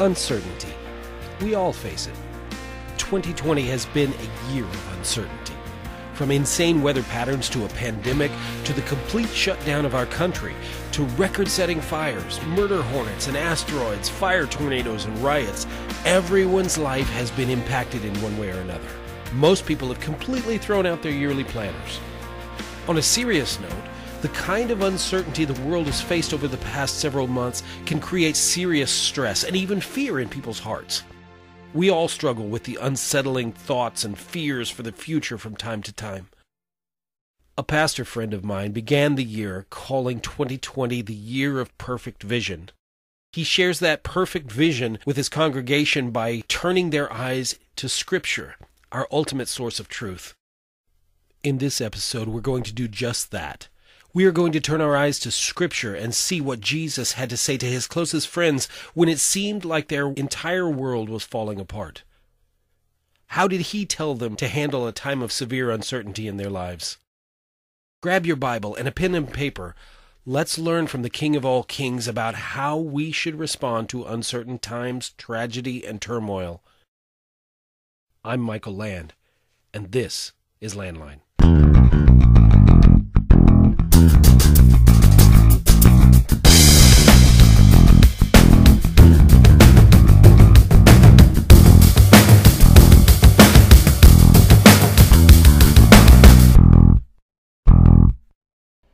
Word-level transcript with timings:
Uncertainty. 0.00 0.72
We 1.42 1.54
all 1.54 1.74
face 1.74 2.06
it. 2.06 2.14
2020 2.96 3.66
has 3.66 3.84
been 3.84 4.10
a 4.10 4.52
year 4.54 4.64
of 4.64 4.96
uncertainty. 4.96 5.52
From 6.14 6.30
insane 6.30 6.80
weather 6.80 7.02
patterns 7.02 7.50
to 7.50 7.66
a 7.66 7.68
pandemic 7.68 8.30
to 8.64 8.72
the 8.72 8.80
complete 8.82 9.28
shutdown 9.28 9.84
of 9.84 9.94
our 9.94 10.06
country 10.06 10.54
to 10.92 11.04
record 11.18 11.48
setting 11.48 11.82
fires, 11.82 12.40
murder 12.46 12.80
hornets 12.80 13.26
and 13.26 13.36
asteroids, 13.36 14.08
fire 14.08 14.46
tornadoes 14.46 15.04
and 15.04 15.18
riots, 15.18 15.66
everyone's 16.06 16.78
life 16.78 17.10
has 17.10 17.30
been 17.32 17.50
impacted 17.50 18.02
in 18.02 18.22
one 18.22 18.38
way 18.38 18.48
or 18.48 18.60
another. 18.60 18.88
Most 19.34 19.66
people 19.66 19.88
have 19.88 20.00
completely 20.00 20.56
thrown 20.56 20.86
out 20.86 21.02
their 21.02 21.12
yearly 21.12 21.44
planners. 21.44 22.00
On 22.88 22.96
a 22.96 23.02
serious 23.02 23.60
note, 23.60 23.89
the 24.22 24.28
kind 24.28 24.70
of 24.70 24.82
uncertainty 24.82 25.44
the 25.46 25.60
world 25.62 25.86
has 25.86 26.02
faced 26.02 26.34
over 26.34 26.46
the 26.46 26.58
past 26.58 26.98
several 26.98 27.26
months 27.26 27.62
can 27.86 28.00
create 28.00 28.36
serious 28.36 28.90
stress 28.90 29.44
and 29.44 29.56
even 29.56 29.80
fear 29.80 30.20
in 30.20 30.28
people's 30.28 30.58
hearts. 30.58 31.04
We 31.72 31.88
all 31.90 32.08
struggle 32.08 32.46
with 32.46 32.64
the 32.64 32.78
unsettling 32.80 33.52
thoughts 33.52 34.04
and 34.04 34.18
fears 34.18 34.68
for 34.68 34.82
the 34.82 34.92
future 34.92 35.38
from 35.38 35.56
time 35.56 35.82
to 35.84 35.92
time. 35.92 36.28
A 37.56 37.62
pastor 37.62 38.04
friend 38.04 38.34
of 38.34 38.44
mine 38.44 38.72
began 38.72 39.14
the 39.14 39.24
year 39.24 39.66
calling 39.70 40.20
2020 40.20 41.00
the 41.02 41.14
year 41.14 41.60
of 41.60 41.76
perfect 41.78 42.22
vision. 42.22 42.70
He 43.32 43.44
shares 43.44 43.78
that 43.78 44.02
perfect 44.02 44.50
vision 44.50 44.98
with 45.06 45.16
his 45.16 45.28
congregation 45.28 46.10
by 46.10 46.42
turning 46.48 46.90
their 46.90 47.12
eyes 47.12 47.58
to 47.76 47.88
Scripture, 47.88 48.56
our 48.90 49.06
ultimate 49.12 49.48
source 49.48 49.78
of 49.78 49.88
truth. 49.88 50.34
In 51.42 51.58
this 51.58 51.80
episode, 51.80 52.28
we're 52.28 52.40
going 52.40 52.64
to 52.64 52.72
do 52.72 52.88
just 52.88 53.30
that. 53.30 53.68
We 54.12 54.24
are 54.24 54.32
going 54.32 54.50
to 54.52 54.60
turn 54.60 54.80
our 54.80 54.96
eyes 54.96 55.20
to 55.20 55.30
Scripture 55.30 55.94
and 55.94 56.12
see 56.12 56.40
what 56.40 56.60
Jesus 56.60 57.12
had 57.12 57.30
to 57.30 57.36
say 57.36 57.56
to 57.58 57.66
his 57.66 57.86
closest 57.86 58.26
friends 58.26 58.66
when 58.92 59.08
it 59.08 59.20
seemed 59.20 59.64
like 59.64 59.86
their 59.86 60.08
entire 60.08 60.68
world 60.68 61.08
was 61.08 61.22
falling 61.22 61.60
apart. 61.60 62.02
How 63.28 63.46
did 63.46 63.60
he 63.60 63.86
tell 63.86 64.16
them 64.16 64.34
to 64.36 64.48
handle 64.48 64.88
a 64.88 64.92
time 64.92 65.22
of 65.22 65.30
severe 65.30 65.70
uncertainty 65.70 66.26
in 66.26 66.38
their 66.38 66.50
lives? 66.50 66.98
Grab 68.02 68.26
your 68.26 68.34
Bible 68.34 68.74
and 68.74 68.88
a 68.88 68.92
pen 68.92 69.14
and 69.14 69.32
paper. 69.32 69.76
Let's 70.26 70.58
learn 70.58 70.88
from 70.88 71.02
the 71.02 71.10
King 71.10 71.36
of 71.36 71.44
all 71.44 71.62
Kings 71.62 72.08
about 72.08 72.34
how 72.34 72.76
we 72.76 73.12
should 73.12 73.38
respond 73.38 73.88
to 73.90 74.04
uncertain 74.04 74.58
times, 74.58 75.10
tragedy, 75.18 75.86
and 75.86 76.02
turmoil. 76.02 76.64
I'm 78.24 78.40
Michael 78.40 78.74
Land, 78.74 79.14
and 79.72 79.92
this 79.92 80.32
is 80.60 80.74
Landline. 80.74 81.20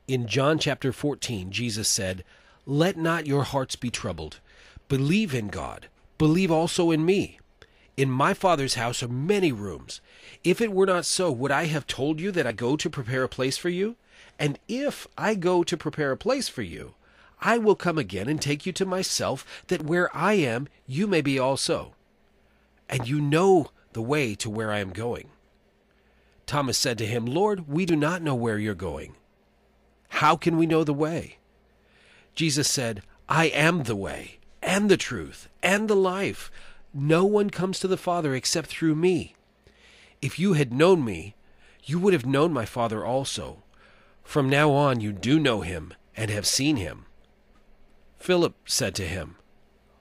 In 0.08 0.28
John 0.28 0.60
chapter 0.60 0.92
14, 0.92 1.50
Jesus 1.50 1.88
said, 1.88 2.22
Let 2.64 2.96
not 2.96 3.26
your 3.26 3.42
hearts 3.42 3.74
be 3.74 3.90
troubled. 3.90 4.38
Believe 4.88 5.34
in 5.34 5.48
God. 5.48 5.88
Believe 6.16 6.50
also 6.50 6.92
in 6.92 7.04
me. 7.04 7.40
In 7.96 8.08
my 8.08 8.32
Father's 8.32 8.74
house 8.74 9.02
are 9.02 9.08
many 9.08 9.50
rooms. 9.50 10.00
If 10.44 10.60
it 10.60 10.70
were 10.70 10.86
not 10.86 11.06
so, 11.06 11.32
would 11.32 11.50
I 11.50 11.64
have 11.64 11.88
told 11.88 12.20
you 12.20 12.30
that 12.30 12.46
I 12.46 12.52
go 12.52 12.76
to 12.76 12.88
prepare 12.88 13.24
a 13.24 13.28
place 13.28 13.58
for 13.58 13.68
you? 13.68 13.96
And 14.38 14.60
if 14.68 15.08
I 15.18 15.34
go 15.34 15.64
to 15.64 15.76
prepare 15.76 16.12
a 16.12 16.16
place 16.16 16.48
for 16.48 16.62
you, 16.62 16.94
I 17.40 17.58
will 17.58 17.74
come 17.74 17.98
again 17.98 18.28
and 18.28 18.40
take 18.40 18.64
you 18.64 18.72
to 18.74 18.86
myself, 18.86 19.64
that 19.66 19.82
where 19.82 20.14
I 20.16 20.34
am, 20.34 20.68
you 20.86 21.08
may 21.08 21.20
be 21.20 21.36
also. 21.36 21.94
And 22.88 23.08
you 23.08 23.20
know 23.20 23.70
the 23.92 24.02
way 24.02 24.36
to 24.36 24.48
where 24.48 24.70
I 24.70 24.78
am 24.78 24.90
going. 24.90 25.30
Thomas 26.46 26.78
said 26.78 26.96
to 26.98 27.06
him, 27.06 27.26
Lord, 27.26 27.68
we 27.68 27.84
do 27.84 27.96
not 27.96 28.22
know 28.22 28.36
where 28.36 28.58
you're 28.58 28.74
going. 28.74 29.16
How 30.08 30.36
can 30.36 30.56
we 30.56 30.66
know 30.66 30.84
the 30.84 30.94
way? 30.94 31.38
Jesus 32.34 32.68
said, 32.68 33.02
I 33.28 33.46
am 33.46 33.84
the 33.84 33.96
way, 33.96 34.38
and 34.62 34.90
the 34.90 34.96
truth, 34.96 35.48
and 35.62 35.88
the 35.88 35.96
life. 35.96 36.50
No 36.94 37.24
one 37.24 37.50
comes 37.50 37.80
to 37.80 37.88
the 37.88 37.96
Father 37.96 38.34
except 38.34 38.68
through 38.68 38.94
me. 38.94 39.34
If 40.22 40.38
you 40.38 40.54
had 40.54 40.72
known 40.72 41.04
me, 41.04 41.34
you 41.84 41.98
would 41.98 42.12
have 42.12 42.26
known 42.26 42.52
my 42.52 42.64
Father 42.64 43.04
also. 43.04 43.62
From 44.22 44.48
now 44.48 44.70
on 44.72 45.00
you 45.00 45.12
do 45.12 45.38
know 45.38 45.60
him 45.60 45.94
and 46.16 46.30
have 46.30 46.46
seen 46.46 46.76
him. 46.76 47.06
Philip 48.18 48.54
said 48.64 48.94
to 48.96 49.06
him, 49.06 49.36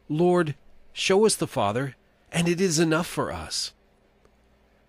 Lord, 0.09 0.55
show 0.93 1.25
us 1.25 1.35
the 1.35 1.47
Father, 1.47 1.95
and 2.31 2.47
it 2.47 2.59
is 2.59 2.79
enough 2.79 3.07
for 3.07 3.31
us. 3.31 3.71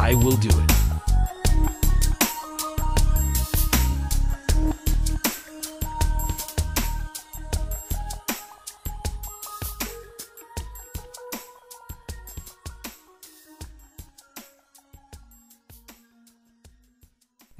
I 0.00 0.14
will 0.14 0.36
do 0.36 0.48
it. 0.48 0.78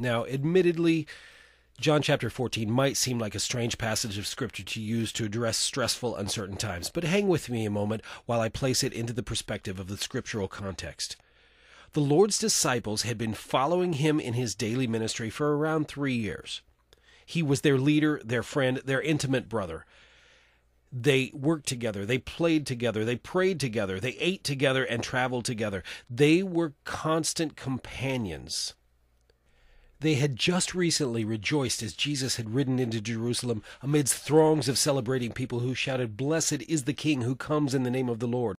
Now, 0.01 0.25
admittedly, 0.27 1.09
John 1.81 2.03
chapter 2.03 2.31
14 2.31 2.71
might 2.71 2.97
seem 2.97 3.19
like 3.19 3.35
a 3.35 3.41
strange 3.41 3.79
passage 3.79 4.17
of 4.17 4.27
scripture 4.27 4.63
to 4.63 4.81
use 4.81 5.13
to 5.13 5.25
address 5.25 5.57
stressful, 5.57 6.17
uncertain 6.17 6.57
times, 6.57 6.89
but 6.89 7.05
hang 7.05 7.27
with 7.27 7.51
me 7.51 7.67
a 7.67 7.71
moment 7.71 8.03
while 8.27 8.41
I 8.41 8.49
place 8.49 8.85
it 8.85 8.93
into 8.93 9.13
the 9.13 9.23
perspective 9.23 9.81
of 9.81 9.89
the 9.89 9.97
scriptural 9.97 10.47
context. 10.49 11.17
The 11.93 12.01
Lord's 12.01 12.39
disciples 12.39 13.03
had 13.03 13.17
been 13.17 13.35
following 13.35 13.95
him 13.95 14.21
in 14.21 14.35
his 14.35 14.55
daily 14.55 14.87
ministry 14.87 15.31
for 15.31 15.57
around 15.57 15.89
three 15.89 16.15
years. 16.15 16.63
He 17.25 17.43
was 17.43 17.63
their 17.63 17.79
leader, 17.79 18.21
their 18.25 18.43
friend, 18.43 18.81
their 18.85 19.01
intimate 19.01 19.49
brother. 19.49 19.87
They 20.93 21.31
worked 21.35 21.67
together, 21.67 22.07
they 22.07 22.19
played 22.19 22.67
together, 22.67 23.05
they 23.05 23.17
prayed 23.17 23.61
together, 23.61 24.01
they 24.01 24.17
ate 24.19 24.45
together, 24.45 24.85
and 24.85 25.03
traveled 25.03 25.45
together. 25.45 25.83
They 26.09 26.43
were 26.43 26.75
constant 26.85 27.57
companions. 27.57 28.75
They 30.01 30.15
had 30.15 30.37
just 30.37 30.75
recently 30.75 31.25
rejoiced 31.25 31.83
as 31.83 31.93
Jesus 31.93 32.37
had 32.37 32.55
ridden 32.55 32.79
into 32.79 33.01
Jerusalem 33.01 33.63
amidst 33.83 34.15
throngs 34.15 34.69
of 34.69 34.79
celebrating 34.79 35.33
people 35.33 35.61
who 35.61 35.75
shouted, 35.75 36.17
Blessed 36.17 36.63
is 36.69 36.85
the 36.85 36.93
King 36.93 37.23
who 37.23 37.35
comes 37.35 37.75
in 37.75 37.83
the 37.83 37.91
name 37.91 38.09
of 38.09 38.21
the 38.21 38.29
Lord. 38.29 38.58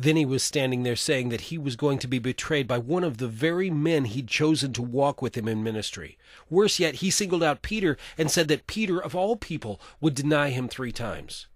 Then 0.00 0.16
he 0.16 0.24
was 0.24 0.42
standing 0.42 0.82
there 0.82 0.96
saying 0.96 1.28
that 1.28 1.42
he 1.42 1.58
was 1.58 1.76
going 1.76 1.98
to 1.98 2.08
be 2.08 2.18
betrayed 2.18 2.66
by 2.66 2.78
one 2.78 3.04
of 3.04 3.18
the 3.18 3.28
very 3.28 3.68
men 3.68 4.06
he'd 4.06 4.28
chosen 4.28 4.72
to 4.72 4.82
walk 4.82 5.20
with 5.20 5.36
him 5.36 5.46
in 5.46 5.62
ministry. 5.62 6.16
Worse 6.48 6.80
yet, 6.80 6.96
he 6.96 7.10
singled 7.10 7.42
out 7.42 7.60
Peter 7.60 7.98
and 8.16 8.30
said 8.30 8.48
that 8.48 8.66
Peter, 8.66 8.98
of 8.98 9.14
all 9.14 9.36
people, 9.36 9.78
would 10.00 10.14
deny 10.14 10.48
him 10.48 10.68
three 10.68 10.90
times. 10.90 11.48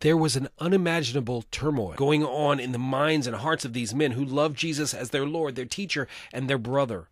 There 0.00 0.18
was 0.18 0.36
an 0.36 0.50
unimaginable 0.58 1.46
turmoil 1.50 1.94
going 1.94 2.22
on 2.22 2.60
in 2.60 2.72
the 2.72 2.78
minds 2.78 3.26
and 3.26 3.36
hearts 3.36 3.64
of 3.64 3.72
these 3.72 3.94
men 3.94 4.10
who 4.12 4.24
loved 4.24 4.58
Jesus 4.58 4.92
as 4.92 5.08
their 5.08 5.24
Lord, 5.24 5.54
their 5.54 5.64
teacher, 5.64 6.06
and 6.30 6.50
their 6.50 6.58
brother. 6.58 7.08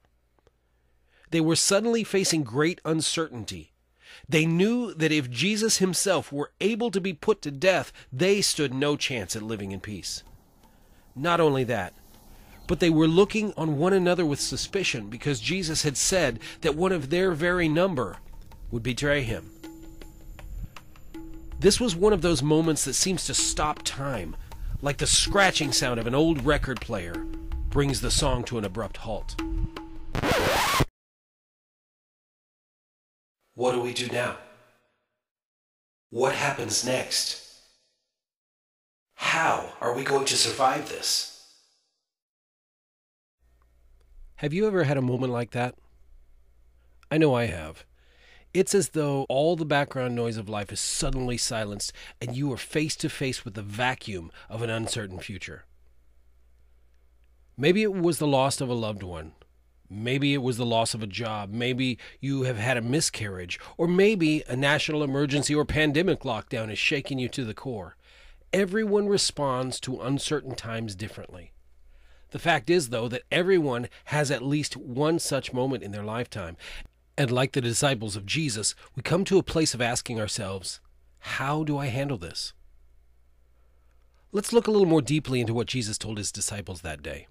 They 1.31 1.41
were 1.41 1.57
suddenly 1.57 2.05
facing 2.05 2.43
great 2.43 2.83
uncertainty. 2.85 3.73
They 4.29 4.45
knew 4.45 4.93
that 4.93 5.11
if 5.11 5.31
Jesus 5.31 5.79
himself 5.79 6.31
were 6.31 6.53
able 6.61 6.91
to 6.91 7.01
be 7.01 7.15
put 7.15 7.41
to 7.43 7.51
death, 7.51 7.95
they 8.13 8.43
stood 8.43 8.75
no 8.75 8.97
chance 8.97 9.35
at 9.35 9.41
living 9.41 9.73
in 9.73 9.81
peace. 9.81 10.23
Not 11.21 11.39
only 11.39 11.65
that, 11.65 11.93
but 12.67 12.81
they 12.81 12.89
were 12.89 13.07
looking 13.07 13.53
on 13.55 13.77
one 13.77 13.93
another 13.93 14.25
with 14.25 14.41
suspicion 14.41 15.11
because 15.11 15.39
Jesus 15.39 15.83
had 15.83 15.99
said 15.99 16.41
that 16.63 16.75
one 16.75 16.93
of 16.93 17.11
their 17.11 17.33
very 17.33 17.69
number 17.69 18.17
would 18.71 18.83
betray 18.83 19.21
him. 19.23 19.51
This 21.59 21.79
was 21.79 21.95
one 21.95 22.15
of 22.15 22.23
those 22.23 22.43
moments 22.43 22.87
that 22.87 22.95
seems 22.95 23.27
to 23.27 23.35
stop 23.35 23.83
time, 23.83 24.35
like 24.81 24.97
the 24.97 25.07
scratching 25.07 25.73
sound 25.73 26.01
of 26.01 26.07
an 26.07 26.15
old 26.15 26.47
record 26.47 26.81
player 26.81 27.15
brings 27.69 28.01
the 28.01 28.11
song 28.11 28.43
to 28.45 28.57
an 28.57 28.65
abrupt 28.65 28.97
halt. 28.97 29.37
What 33.55 33.73
do 33.73 33.83
we 33.83 33.93
do 33.93 34.09
now? 34.09 34.39
What 36.09 36.33
happens 36.35 36.83
next? 36.83 37.50
How 39.21 39.75
are 39.83 39.95
we 39.95 40.03
going 40.03 40.25
to 40.25 40.37
survive 40.37 40.89
this? 40.89 41.47
Have 44.37 44.55
you 44.55 44.67
ever 44.67 44.85
had 44.85 44.97
a 44.97 45.03
moment 45.03 45.31
like 45.31 45.51
that? 45.51 45.75
I 47.11 47.19
know 47.19 47.35
I 47.35 47.45
have. 47.45 47.85
It's 48.55 48.75
as 48.75 48.89
though 48.89 49.27
all 49.29 49.57
the 49.57 49.67
background 49.67 50.17
noise 50.17 50.39
of 50.39 50.49
life 50.49 50.73
is 50.73 50.81
suddenly 50.81 51.37
silenced 51.37 51.93
and 52.21 52.35
you 52.35 52.51
are 52.51 52.57
face 52.57 52.97
to 52.97 53.11
face 53.11 53.45
with 53.45 53.55
the 53.55 53.63
vacuum 53.63 54.33
of 54.49 54.63
an 54.63 54.71
uncertain 54.71 55.19
future. 55.19 55.67
Maybe 57.59 57.83
it 57.83 57.93
was 57.93 58.19
the 58.19 58.27
loss 58.27 58.63
of 58.63 58.71
a 58.71 58.75
loved 58.75 59.03
one, 59.03 59.35
Maybe 59.93 60.35
it 60.35 60.43
was 60.43 60.57
the 60.57 60.65
loss 60.65 60.95
of 60.95 61.03
a 61.03 61.09
job. 61.09 61.51
Maybe 61.53 61.99
you 62.21 62.45
have 62.45 62.59
had 62.59 62.77
a 62.77 62.83
miscarriage. 62.83 63.59
Or 63.77 63.89
maybe 63.89 64.45
a 64.47 64.55
national 64.55 65.03
emergency 65.03 65.53
or 65.53 65.65
pandemic 65.65 66.21
lockdown 66.21 66.71
is 66.71 66.79
shaking 66.79 67.19
you 67.19 67.29
to 67.31 67.45
the 67.45 67.55
core. 67.55 67.97
Everyone 68.53 69.07
responds 69.09 69.79
to 69.81 70.01
uncertain 70.01 70.57
times 70.57 70.97
differently. 70.97 71.53
The 72.31 72.39
fact 72.39 72.71
is, 72.71 72.89
though, 72.89 73.09
that 73.09 73.23
everyone 73.31 73.89
has 74.07 74.31
at 74.31 74.43
least 74.43 74.77
one 74.77 75.19
such 75.19 75.53
moment 75.53 75.83
in 75.83 75.93
their 75.93 76.05
lifetime. 76.05 76.57
And 77.17 77.31
like 77.31 77.53
the 77.53 77.61
disciples 77.61 78.17
of 78.17 78.27
Jesus, 78.27 78.75
we 78.97 79.03
come 79.03 79.25
to 79.27 79.39
a 79.39 79.43
place 79.43 79.75
of 79.75 79.81
asking 79.81 80.21
ourselves, 80.21 80.81
How 81.19 81.65
do 81.65 81.79
I 81.79 81.87
handle 81.87 82.19
this? 82.19 82.53
Let's 84.33 84.53
look 84.53 84.67
a 84.67 84.71
little 84.71 84.87
more 84.87 85.03
deeply 85.03 85.41
into 85.41 85.55
what 85.55 85.67
Jesus 85.67 85.99
told 85.99 86.19
his 86.19 86.33
disciples 86.33 86.83
that 86.83 87.03
day. 87.03 87.27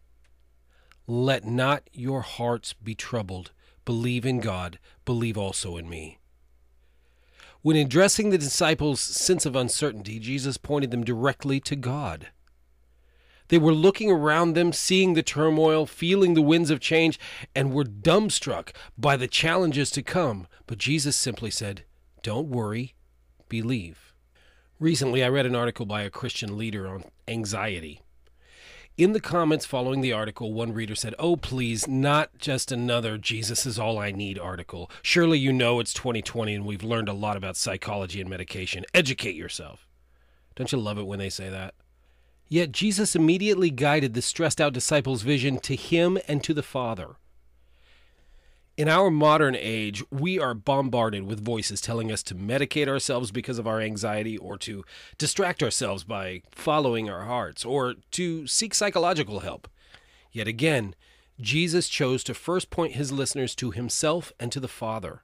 Let 1.07 1.45
not 1.45 1.89
your 1.93 2.21
hearts 2.21 2.73
be 2.73 2.93
troubled. 2.93 3.51
Believe 3.83 4.25
in 4.25 4.41
God, 4.41 4.79
believe 5.05 5.37
also 5.37 5.75
in 5.77 5.89
me. 5.89 6.19
When 7.61 7.75
addressing 7.75 8.29
the 8.29 8.37
disciples' 8.37 9.01
sense 9.01 9.45
of 9.45 9.55
uncertainty, 9.55 10.17
Jesus 10.19 10.57
pointed 10.57 10.91
them 10.91 11.03
directly 11.03 11.59
to 11.61 11.75
God. 11.75 12.27
They 13.49 13.57
were 13.57 13.73
looking 13.73 14.09
around 14.09 14.53
them, 14.53 14.71
seeing 14.71 15.13
the 15.13 15.23
turmoil, 15.23 15.85
feeling 15.85 16.35
the 16.35 16.41
winds 16.41 16.69
of 16.69 16.79
change, 16.79 17.19
and 17.53 17.73
were 17.73 17.83
dumbstruck 17.83 18.71
by 18.97 19.17
the 19.17 19.27
challenges 19.27 19.91
to 19.91 20.03
come. 20.03 20.47
But 20.67 20.77
Jesus 20.77 21.17
simply 21.17 21.51
said, 21.51 21.83
Don't 22.23 22.47
worry, 22.47 22.93
believe. 23.49 24.13
Recently, 24.79 25.23
I 25.23 25.29
read 25.29 25.45
an 25.45 25.55
article 25.55 25.85
by 25.85 26.03
a 26.03 26.09
Christian 26.09 26.57
leader 26.57 26.87
on 26.87 27.03
anxiety. 27.27 28.01
In 28.99 29.13
the 29.13 29.21
comments 29.21 29.65
following 29.65 30.01
the 30.01 30.11
article, 30.11 30.51
one 30.51 30.73
reader 30.73 30.93
said, 30.93 31.15
Oh, 31.17 31.37
please, 31.37 31.87
not 31.87 32.37
just 32.37 32.69
another 32.69 33.17
Jesus 33.17 33.65
is 33.65 33.79
all 33.79 33.97
I 33.97 34.11
need 34.11 34.37
article. 34.37 34.91
Surely 35.01 35.39
you 35.39 35.53
know 35.53 35.79
it's 35.79 35.93
2020 35.93 36.53
and 36.53 36.65
we've 36.65 36.83
learned 36.83 37.07
a 37.07 37.13
lot 37.13 37.37
about 37.37 37.55
psychology 37.55 38.19
and 38.19 38.29
medication. 38.29 38.83
Educate 38.93 39.37
yourself. 39.37 39.87
Don't 40.57 40.73
you 40.73 40.77
love 40.77 40.97
it 40.97 41.07
when 41.07 41.17
they 41.17 41.29
say 41.29 41.47
that? 41.47 41.75
Yet 42.49 42.73
Jesus 42.73 43.15
immediately 43.15 43.69
guided 43.69 44.15
the 44.15 44.21
stressed 44.21 44.59
out 44.59 44.73
disciples' 44.73 45.21
vision 45.21 45.59
to 45.59 45.77
him 45.77 46.19
and 46.27 46.43
to 46.43 46.53
the 46.53 46.61
Father. 46.61 47.15
In 48.79 48.87
our 48.87 49.11
modern 49.11 49.57
age, 49.59 50.05
we 50.09 50.39
are 50.39 50.53
bombarded 50.53 51.23
with 51.23 51.43
voices 51.43 51.81
telling 51.81 52.13
us 52.13 52.23
to 52.23 52.33
medicate 52.33 52.87
ourselves 52.87 53.29
because 53.29 53.59
of 53.59 53.67
our 53.67 53.81
anxiety, 53.81 54.37
or 54.37 54.57
to 54.59 54.85
distract 55.17 55.61
ourselves 55.61 56.05
by 56.05 56.43
following 56.49 57.09
our 57.09 57.25
hearts, 57.25 57.65
or 57.65 57.95
to 58.11 58.47
seek 58.47 58.73
psychological 58.73 59.41
help. 59.41 59.67
Yet 60.31 60.47
again, 60.47 60.95
Jesus 61.41 61.89
chose 61.89 62.23
to 62.23 62.33
first 62.33 62.69
point 62.69 62.93
his 62.93 63.11
listeners 63.11 63.53
to 63.55 63.71
himself 63.71 64.31
and 64.39 64.49
to 64.53 64.61
the 64.61 64.69
Father. 64.69 65.23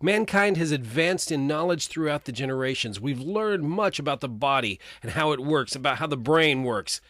Mankind 0.00 0.56
has 0.56 0.72
advanced 0.72 1.30
in 1.30 1.46
knowledge 1.46 1.88
throughout 1.88 2.24
the 2.24 2.32
generations. 2.32 2.98
We've 2.98 3.20
learned 3.20 3.64
much 3.64 3.98
about 3.98 4.20
the 4.20 4.30
body 4.30 4.80
and 5.02 5.12
how 5.12 5.32
it 5.32 5.40
works, 5.40 5.76
about 5.76 5.98
how 5.98 6.06
the 6.06 6.16
brain 6.16 6.64
works. 6.64 7.02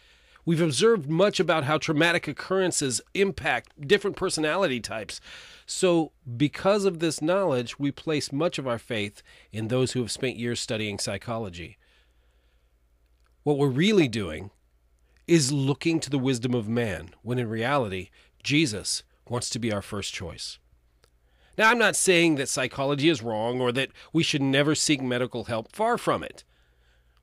We've 0.44 0.60
observed 0.60 1.08
much 1.08 1.38
about 1.38 1.64
how 1.64 1.78
traumatic 1.78 2.26
occurrences 2.26 3.00
impact 3.14 3.86
different 3.86 4.16
personality 4.16 4.80
types. 4.80 5.20
So, 5.66 6.12
because 6.36 6.84
of 6.84 6.98
this 6.98 7.20
knowledge, 7.22 7.78
we 7.78 7.90
place 7.90 8.32
much 8.32 8.58
of 8.58 8.66
our 8.66 8.78
faith 8.78 9.22
in 9.52 9.68
those 9.68 9.92
who 9.92 10.00
have 10.00 10.10
spent 10.10 10.36
years 10.36 10.60
studying 10.60 10.98
psychology. 10.98 11.78
What 13.42 13.58
we're 13.58 13.68
really 13.68 14.08
doing 14.08 14.50
is 15.26 15.52
looking 15.52 16.00
to 16.00 16.10
the 16.10 16.18
wisdom 16.18 16.54
of 16.54 16.68
man, 16.68 17.10
when 17.22 17.38
in 17.38 17.48
reality, 17.48 18.10
Jesus 18.42 19.02
wants 19.28 19.48
to 19.50 19.58
be 19.58 19.72
our 19.72 19.82
first 19.82 20.12
choice. 20.12 20.58
Now, 21.56 21.70
I'm 21.70 21.78
not 21.78 21.94
saying 21.94 22.36
that 22.36 22.48
psychology 22.48 23.08
is 23.08 23.22
wrong 23.22 23.60
or 23.60 23.70
that 23.72 23.90
we 24.12 24.22
should 24.22 24.42
never 24.42 24.74
seek 24.74 25.02
medical 25.02 25.44
help. 25.44 25.70
Far 25.72 25.98
from 25.98 26.22
it. 26.24 26.42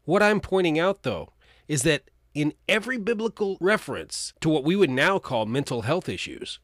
What 0.06 0.24
I'm 0.24 0.40
pointing 0.40 0.80
out, 0.80 1.04
though, 1.04 1.34
is 1.68 1.84
that 1.84 2.04
in 2.38 2.54
every 2.70 3.00
biblical 3.00 3.58
reference 3.60 4.32
to 4.42 4.48
what 4.48 4.64
we 4.64 4.76
would 4.76 4.92
now 4.92 5.18
call 5.18 5.48
mental 5.48 5.82
health 5.82 6.08
issues, 6.08 6.60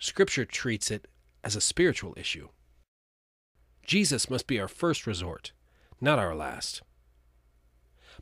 Scripture 0.00 0.44
treats 0.44 0.90
it 0.90 1.06
as 1.44 1.54
a 1.54 1.60
spiritual 1.60 2.12
issue. 2.16 2.48
Jesus 3.86 4.28
must 4.28 4.48
be 4.48 4.58
our 4.58 4.66
first 4.66 5.06
resort, 5.06 5.52
not 6.00 6.18
our 6.18 6.34
last. 6.34 6.82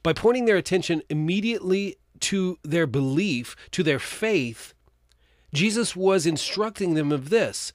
By 0.03 0.13
pointing 0.13 0.45
their 0.45 0.59
attention 0.59 1.01
immediately 1.09 1.97
to 2.21 2.59
their 2.63 2.87
belief, 2.87 3.57
to 3.71 3.83
their 3.83 3.99
faith, 3.99 4.75
Jesus 5.55 5.97
was 5.97 6.27
instructing 6.27 6.93
them 6.93 7.13
of 7.13 7.31
this 7.31 7.73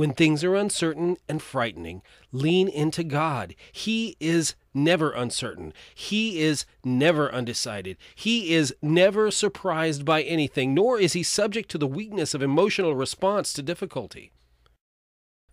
when 0.00 0.14
things 0.14 0.42
are 0.42 0.54
uncertain 0.54 1.18
and 1.28 1.42
frightening, 1.42 2.00
lean 2.32 2.68
into 2.68 3.04
God. 3.04 3.54
He 3.70 4.16
is 4.18 4.54
never 4.72 5.10
uncertain. 5.10 5.74
He 5.94 6.40
is 6.40 6.64
never 6.82 7.30
undecided. 7.30 7.98
He 8.14 8.54
is 8.54 8.74
never 8.80 9.30
surprised 9.30 10.06
by 10.06 10.22
anything, 10.22 10.72
nor 10.72 10.98
is 10.98 11.12
he 11.12 11.22
subject 11.22 11.70
to 11.72 11.76
the 11.76 11.86
weakness 11.86 12.32
of 12.32 12.40
emotional 12.40 12.94
response 12.94 13.52
to 13.52 13.62
difficulty. 13.62 14.32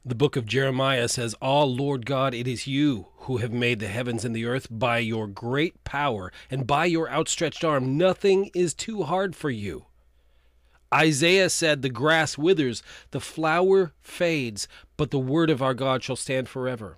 The 0.06 0.16
book 0.16 0.38
of 0.38 0.46
Jeremiah 0.46 1.10
says, 1.10 1.36
Ah, 1.42 1.64
Lord 1.64 2.06
God, 2.06 2.34
it 2.34 2.48
is 2.48 2.68
you 2.68 3.08
who 3.18 3.38
have 3.38 3.52
made 3.52 3.82
the 3.82 3.90
heavens 3.90 4.24
and 4.24 4.34
the 4.34 4.46
earth 4.46 4.68
by 4.72 5.00
your 5.00 5.28
great 5.28 5.84
power 5.84 6.32
and 6.50 6.66
by 6.66 6.86
your 6.86 7.10
outstretched 7.10 7.66
arm. 7.66 7.98
Nothing 7.98 8.50
is 8.56 8.74
too 8.74 9.04
hard 9.04 9.36
for 9.36 9.50
you. 9.50 9.88
Isaiah 10.94 11.50
said, 11.50 11.82
The 11.82 11.90
grass 11.90 12.38
withers, 12.38 12.82
the 13.12 13.20
flower 13.20 13.94
fades, 14.02 14.68
but 14.96 15.12
the 15.12 15.20
word 15.20 15.50
of 15.50 15.62
our 15.62 15.74
God 15.74 16.04
shall 16.04 16.16
stand 16.16 16.48
forever. 16.48 16.98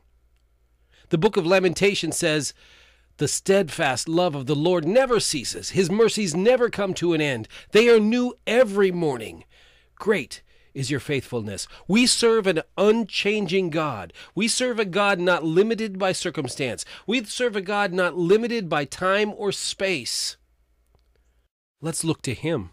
The 1.09 1.17
book 1.17 1.37
of 1.37 1.45
Lamentation 1.45 2.11
says, 2.11 2.53
The 3.17 3.27
steadfast 3.27 4.07
love 4.07 4.35
of 4.35 4.45
the 4.45 4.55
Lord 4.55 4.85
never 4.85 5.19
ceases, 5.19 5.71
his 5.71 5.89
mercies 5.89 6.35
never 6.35 6.69
come 6.69 6.93
to 6.95 7.13
an 7.13 7.21
end. 7.21 7.47
They 7.71 7.89
are 7.89 7.99
new 7.99 8.35
every 8.45 8.91
morning. 8.91 9.43
Great 9.95 10.41
is 10.75 10.91
your 10.91 10.99
faithfulness. 10.99 11.67
We 11.87 12.05
serve 12.05 12.45
an 12.45 12.61
unchanging 12.77 13.71
God. 13.71 14.13
We 14.35 14.47
serve 14.47 14.79
a 14.79 14.85
God 14.85 15.19
not 15.19 15.43
limited 15.43 15.97
by 15.97 16.11
circumstance. 16.11 16.85
We 17.07 17.23
serve 17.23 17.55
a 17.55 17.61
God 17.61 17.91
not 17.91 18.15
limited 18.15 18.69
by 18.69 18.85
time 18.85 19.33
or 19.35 19.51
space. 19.51 20.37
Let's 21.81 22.03
look 22.03 22.21
to 22.23 22.33
him 22.35 22.69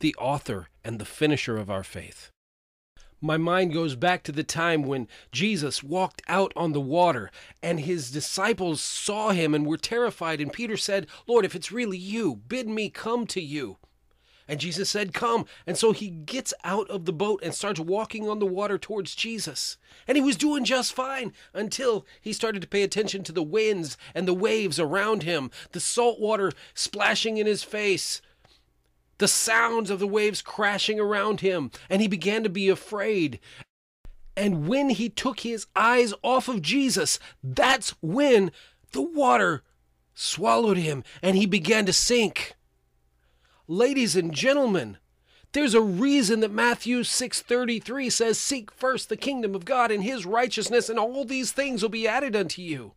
the 0.00 0.14
author 0.16 0.68
and 0.84 0.98
the 0.98 1.04
finisher 1.04 1.56
of 1.56 1.70
our 1.70 1.84
faith. 1.84 2.30
My 3.20 3.38
mind 3.38 3.72
goes 3.72 3.96
back 3.96 4.22
to 4.24 4.32
the 4.32 4.44
time 4.44 4.82
when 4.82 5.08
Jesus 5.32 5.82
walked 5.82 6.20
out 6.28 6.52
on 6.54 6.72
the 6.72 6.80
water 6.80 7.30
and 7.62 7.80
his 7.80 8.10
disciples 8.10 8.80
saw 8.80 9.30
him 9.30 9.54
and 9.54 9.66
were 9.66 9.78
terrified. 9.78 10.40
And 10.40 10.52
Peter 10.52 10.76
said, 10.76 11.06
Lord, 11.26 11.44
if 11.44 11.54
it's 11.54 11.72
really 11.72 11.96
you, 11.96 12.36
bid 12.46 12.68
me 12.68 12.90
come 12.90 13.26
to 13.28 13.40
you. 13.40 13.78
And 14.48 14.60
Jesus 14.60 14.88
said, 14.88 15.12
Come. 15.12 15.46
And 15.66 15.76
so 15.76 15.92
he 15.92 16.08
gets 16.08 16.54
out 16.62 16.88
of 16.88 17.04
the 17.04 17.12
boat 17.12 17.40
and 17.42 17.54
starts 17.54 17.80
walking 17.80 18.28
on 18.28 18.38
the 18.38 18.46
water 18.46 18.78
towards 18.78 19.14
Jesus. 19.14 19.76
And 20.06 20.16
he 20.16 20.22
was 20.22 20.36
doing 20.36 20.64
just 20.64 20.92
fine 20.92 21.32
until 21.52 22.06
he 22.20 22.32
started 22.32 22.62
to 22.62 22.68
pay 22.68 22.82
attention 22.82 23.24
to 23.24 23.32
the 23.32 23.42
winds 23.42 23.96
and 24.14 24.28
the 24.28 24.34
waves 24.34 24.78
around 24.78 25.24
him, 25.24 25.50
the 25.72 25.80
salt 25.80 26.20
water 26.20 26.52
splashing 26.74 27.38
in 27.38 27.46
his 27.46 27.64
face, 27.64 28.20
the 29.18 29.28
sounds 29.28 29.90
of 29.90 29.98
the 29.98 30.06
waves 30.06 30.42
crashing 30.42 31.00
around 31.00 31.40
him, 31.40 31.70
and 31.88 32.02
he 32.02 32.08
began 32.08 32.42
to 32.42 32.48
be 32.48 32.68
afraid. 32.68 33.40
And 34.36 34.68
when 34.68 34.90
he 34.90 35.08
took 35.08 35.40
his 35.40 35.66
eyes 35.74 36.12
off 36.22 36.48
of 36.48 36.60
Jesus, 36.60 37.18
that's 37.42 37.90
when 38.02 38.52
the 38.92 39.02
water 39.02 39.62
swallowed 40.14 40.76
him 40.76 41.04
and 41.22 41.36
he 41.36 41.46
began 41.46 41.86
to 41.86 41.92
sink. 41.92 42.54
Ladies 43.68 44.16
and 44.16 44.32
gentlemen, 44.32 44.98
there's 45.52 45.74
a 45.74 45.80
reason 45.80 46.40
that 46.40 46.50
Matthew 46.50 47.02
6:33 47.02 48.10
says 48.10 48.38
seek 48.38 48.70
first 48.70 49.08
the 49.08 49.16
kingdom 49.16 49.54
of 49.54 49.64
God 49.64 49.90
and 49.90 50.04
his 50.04 50.26
righteousness 50.26 50.88
and 50.88 50.98
all 50.98 51.24
these 51.24 51.52
things 51.52 51.82
will 51.82 51.88
be 51.88 52.06
added 52.06 52.36
unto 52.36 52.60
you. 52.60 52.92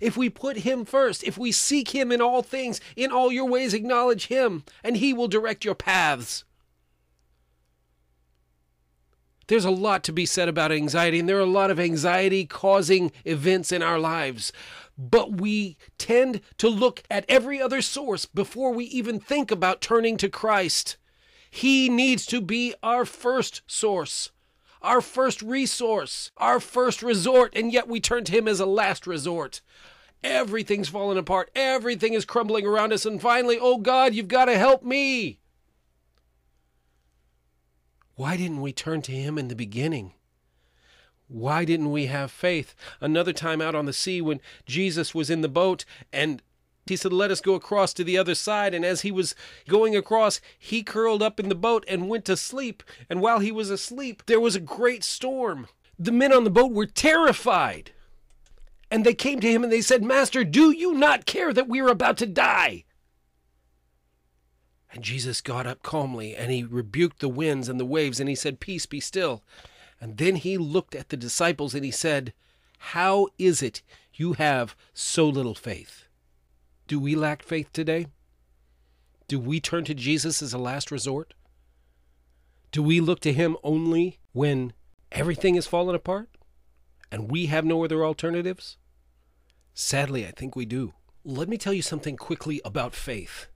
If 0.00 0.16
we 0.16 0.30
put 0.30 0.58
him 0.58 0.84
first, 0.84 1.22
if 1.24 1.36
we 1.36 1.52
seek 1.52 1.94
him 1.94 2.10
in 2.10 2.20
all 2.20 2.42
things, 2.42 2.80
in 2.96 3.12
all 3.12 3.30
your 3.30 3.44
ways 3.44 3.74
acknowledge 3.74 4.26
him 4.26 4.64
and 4.82 4.96
he 4.96 5.12
will 5.12 5.28
direct 5.28 5.64
your 5.64 5.74
paths. 5.74 6.44
There's 9.50 9.64
a 9.64 9.70
lot 9.70 10.04
to 10.04 10.12
be 10.12 10.26
said 10.26 10.48
about 10.48 10.70
anxiety, 10.70 11.18
and 11.18 11.28
there 11.28 11.38
are 11.38 11.40
a 11.40 11.44
lot 11.44 11.72
of 11.72 11.80
anxiety 11.80 12.46
causing 12.46 13.10
events 13.24 13.72
in 13.72 13.82
our 13.82 13.98
lives. 13.98 14.52
But 14.96 15.40
we 15.40 15.76
tend 15.98 16.40
to 16.58 16.68
look 16.68 17.02
at 17.10 17.24
every 17.28 17.60
other 17.60 17.82
source 17.82 18.26
before 18.26 18.72
we 18.72 18.84
even 18.84 19.18
think 19.18 19.50
about 19.50 19.80
turning 19.80 20.16
to 20.18 20.28
Christ. 20.28 20.98
He 21.50 21.88
needs 21.88 22.26
to 22.26 22.40
be 22.40 22.74
our 22.80 23.04
first 23.04 23.62
source, 23.66 24.30
our 24.82 25.00
first 25.00 25.42
resource, 25.42 26.30
our 26.36 26.60
first 26.60 27.02
resort, 27.02 27.52
and 27.54 27.72
yet 27.72 27.88
we 27.88 28.00
turn 28.00 28.24
to 28.24 28.32
Him 28.32 28.48
as 28.48 28.60
a 28.60 28.66
last 28.66 29.06
resort. 29.06 29.60
Everything's 30.22 30.88
fallen 30.88 31.16
apart, 31.16 31.50
everything 31.54 32.14
is 32.14 32.24
crumbling 32.24 32.66
around 32.66 32.92
us, 32.92 33.06
and 33.06 33.20
finally, 33.20 33.58
oh 33.60 33.78
God, 33.78 34.14
you've 34.14 34.28
got 34.28 34.46
to 34.46 34.58
help 34.58 34.82
me. 34.82 35.38
Why 38.16 38.36
didn't 38.36 38.60
we 38.60 38.72
turn 38.72 39.00
to 39.02 39.12
Him 39.12 39.38
in 39.38 39.48
the 39.48 39.56
beginning? 39.56 40.12
Why 41.26 41.64
didn't 41.64 41.92
we 41.92 42.06
have 42.06 42.30
faith? 42.30 42.74
Another 43.00 43.32
time 43.32 43.60
out 43.60 43.74
on 43.74 43.86
the 43.86 43.92
sea 43.92 44.20
when 44.20 44.40
Jesus 44.66 45.14
was 45.14 45.30
in 45.30 45.42
the 45.42 45.48
boat 45.48 45.84
and 46.12 46.42
he 46.90 46.96
said, 46.96 47.12
Let 47.12 47.30
us 47.30 47.40
go 47.40 47.54
across 47.54 47.94
to 47.94 48.04
the 48.04 48.18
other 48.18 48.34
side. 48.34 48.74
And 48.74 48.84
as 48.84 49.00
he 49.00 49.10
was 49.10 49.34
going 49.66 49.96
across, 49.96 50.40
he 50.58 50.82
curled 50.82 51.22
up 51.22 51.40
in 51.40 51.48
the 51.48 51.54
boat 51.54 51.84
and 51.88 52.08
went 52.08 52.26
to 52.26 52.36
sleep. 52.36 52.82
And 53.08 53.22
while 53.22 53.38
he 53.38 53.50
was 53.50 53.70
asleep, 53.70 54.24
there 54.26 54.40
was 54.40 54.54
a 54.54 54.60
great 54.60 55.02
storm. 55.02 55.66
The 55.98 56.12
men 56.12 56.32
on 56.32 56.44
the 56.44 56.50
boat 56.50 56.72
were 56.72 56.86
terrified. 56.86 57.92
And 58.90 59.06
they 59.06 59.14
came 59.14 59.40
to 59.40 59.50
him 59.50 59.64
and 59.64 59.72
they 59.72 59.80
said, 59.80 60.02
Master, 60.02 60.44
do 60.44 60.70
you 60.70 60.94
not 60.94 61.24
care 61.24 61.52
that 61.52 61.68
we 61.68 61.80
are 61.80 61.88
about 61.88 62.18
to 62.18 62.26
die? 62.26 62.84
And 64.92 65.04
Jesus 65.04 65.40
got 65.40 65.68
up 65.68 65.82
calmly, 65.82 66.34
and 66.34 66.50
he 66.50 66.64
rebuked 66.64 67.20
the 67.20 67.28
winds 67.28 67.68
and 67.68 67.78
the 67.78 67.84
waves, 67.84 68.18
and 68.18 68.28
he 68.28 68.34
said, 68.34 68.58
Peace, 68.58 68.86
be 68.86 68.98
still. 68.98 69.44
And 70.00 70.16
then 70.16 70.36
he 70.36 70.58
looked 70.58 70.94
at 70.94 71.10
the 71.10 71.16
disciples 71.16 71.74
and 71.74 71.84
he 71.84 71.90
said, 71.90 72.32
How 72.78 73.28
is 73.38 73.62
it 73.62 73.82
you 74.14 74.32
have 74.32 74.74
so 74.94 75.28
little 75.28 75.54
faith? 75.54 76.06
Do 76.90 76.98
we 76.98 77.14
lack 77.14 77.44
faith 77.44 77.72
today? 77.72 78.08
Do 79.28 79.38
we 79.38 79.60
turn 79.60 79.84
to 79.84 79.94
Jesus 79.94 80.42
as 80.42 80.52
a 80.52 80.58
last 80.58 80.90
resort? 80.90 81.34
Do 82.72 82.82
we 82.82 82.98
look 82.98 83.20
to 83.20 83.32
him 83.32 83.56
only 83.62 84.18
when 84.32 84.72
everything 85.12 85.54
is 85.54 85.68
fallen 85.68 85.94
apart 85.94 86.30
and 87.12 87.30
we 87.30 87.46
have 87.46 87.64
no 87.64 87.84
other 87.84 88.04
alternatives? 88.04 88.76
Sadly, 89.72 90.26
I 90.26 90.32
think 90.32 90.56
we 90.56 90.64
do. 90.64 90.92
Let 91.24 91.48
me 91.48 91.56
tell 91.56 91.72
you 91.72 91.80
something 91.80 92.16
quickly 92.16 92.60
about 92.64 92.96
faith. 92.96 93.46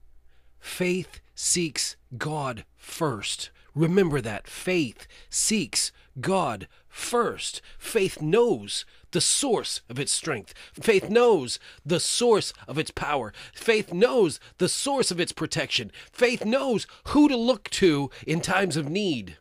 Faith 0.57 1.19
seeks 1.35 1.97
God 2.17 2.63
first. 2.77 3.51
Remember 3.75 4.21
that. 4.21 4.47
Faith 4.47 5.07
seeks 5.29 5.91
God 6.21 6.69
first. 6.87 7.61
Faith 7.77 8.21
knows 8.21 8.85
the 9.15 9.21
source 9.21 9.79
of 9.89 9.97
its 9.97 10.11
strength. 10.11 10.53
Faith 10.73 11.09
knows 11.09 11.57
the 11.85 12.01
source 12.01 12.51
of 12.67 12.77
its 12.77 12.91
power. 12.91 13.31
Faith 13.53 13.93
knows 13.93 14.41
the 14.57 14.67
source 14.67 15.09
of 15.09 15.21
its 15.21 15.31
protection. 15.31 15.89
Faith 16.11 16.43
knows 16.43 16.85
who 17.07 17.29
to 17.29 17.37
look 17.37 17.69
to 17.69 18.09
in 18.27 18.41
times 18.41 18.75
of 18.75 18.89
need. 18.89 19.37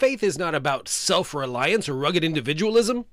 Faith 0.00 0.24
is 0.24 0.36
not 0.36 0.56
about 0.56 0.88
self 0.88 1.34
reliance 1.34 1.88
or 1.88 1.94
rugged 1.94 2.24
individualism, 2.24 3.04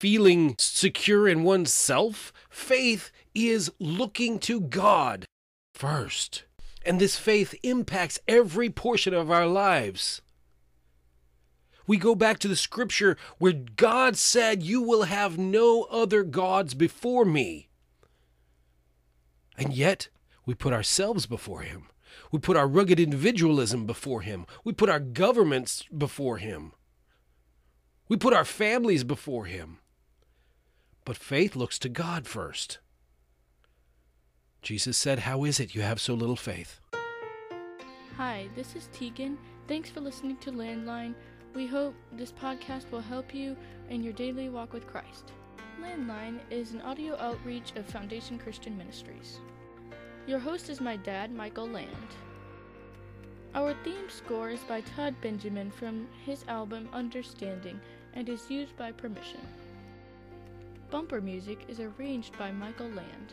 feeling 0.00 0.54
secure 0.58 1.28
in 1.28 1.44
oneself. 1.44 2.32
Faith 2.48 3.12
is 3.34 3.70
looking 3.78 4.38
to 4.38 4.58
God 4.58 5.26
first. 5.74 6.44
And 6.82 6.98
this 6.98 7.18
faith 7.18 7.54
impacts 7.62 8.18
every 8.26 8.70
portion 8.70 9.12
of 9.12 9.30
our 9.30 9.46
lives. 9.46 10.22
We 11.86 11.96
go 11.96 12.14
back 12.14 12.38
to 12.40 12.48
the 12.48 12.56
scripture 12.56 13.16
where 13.38 13.52
God 13.52 14.16
said, 14.16 14.62
You 14.62 14.82
will 14.82 15.04
have 15.04 15.38
no 15.38 15.84
other 15.84 16.22
gods 16.22 16.74
before 16.74 17.24
me. 17.24 17.68
And 19.56 19.72
yet, 19.72 20.08
we 20.44 20.54
put 20.54 20.72
ourselves 20.72 21.26
before 21.26 21.60
Him. 21.60 21.88
We 22.32 22.38
put 22.38 22.56
our 22.56 22.66
rugged 22.66 22.98
individualism 22.98 23.86
before 23.86 24.22
Him. 24.22 24.46
We 24.64 24.72
put 24.72 24.90
our 24.90 25.00
governments 25.00 25.84
before 25.96 26.38
Him. 26.38 26.72
We 28.08 28.16
put 28.16 28.34
our 28.34 28.44
families 28.44 29.04
before 29.04 29.46
Him. 29.46 29.78
But 31.04 31.16
faith 31.16 31.54
looks 31.54 31.78
to 31.80 31.88
God 31.88 32.26
first. 32.26 32.78
Jesus 34.62 34.96
said, 34.96 35.20
How 35.20 35.44
is 35.44 35.60
it 35.60 35.74
you 35.74 35.82
have 35.82 36.00
so 36.00 36.14
little 36.14 36.36
faith? 36.36 36.80
Hi, 38.16 38.48
this 38.56 38.74
is 38.74 38.88
Tegan. 38.92 39.38
Thanks 39.68 39.90
for 39.90 40.00
listening 40.00 40.36
to 40.38 40.50
Landline. 40.50 41.14
We 41.56 41.66
hope 41.66 41.94
this 42.12 42.32
podcast 42.32 42.90
will 42.90 43.00
help 43.00 43.34
you 43.34 43.56
in 43.88 44.02
your 44.02 44.12
daily 44.12 44.50
walk 44.50 44.74
with 44.74 44.86
Christ. 44.86 45.32
Landline 45.80 46.38
is 46.50 46.72
an 46.72 46.82
audio 46.82 47.16
outreach 47.18 47.72
of 47.76 47.86
Foundation 47.86 48.38
Christian 48.38 48.76
Ministries. 48.76 49.40
Your 50.26 50.38
host 50.38 50.68
is 50.68 50.82
my 50.82 50.96
dad, 50.96 51.32
Michael 51.32 51.66
Land. 51.66 52.08
Our 53.54 53.72
theme 53.84 54.10
score 54.10 54.50
is 54.50 54.60
by 54.64 54.82
Todd 54.82 55.14
Benjamin 55.22 55.70
from 55.70 56.06
his 56.26 56.44
album 56.46 56.90
Understanding 56.92 57.80
and 58.12 58.28
is 58.28 58.50
used 58.50 58.76
by 58.76 58.92
permission. 58.92 59.40
Bumper 60.90 61.22
music 61.22 61.64
is 61.68 61.80
arranged 61.80 62.38
by 62.38 62.52
Michael 62.52 62.90
Land. 62.90 63.32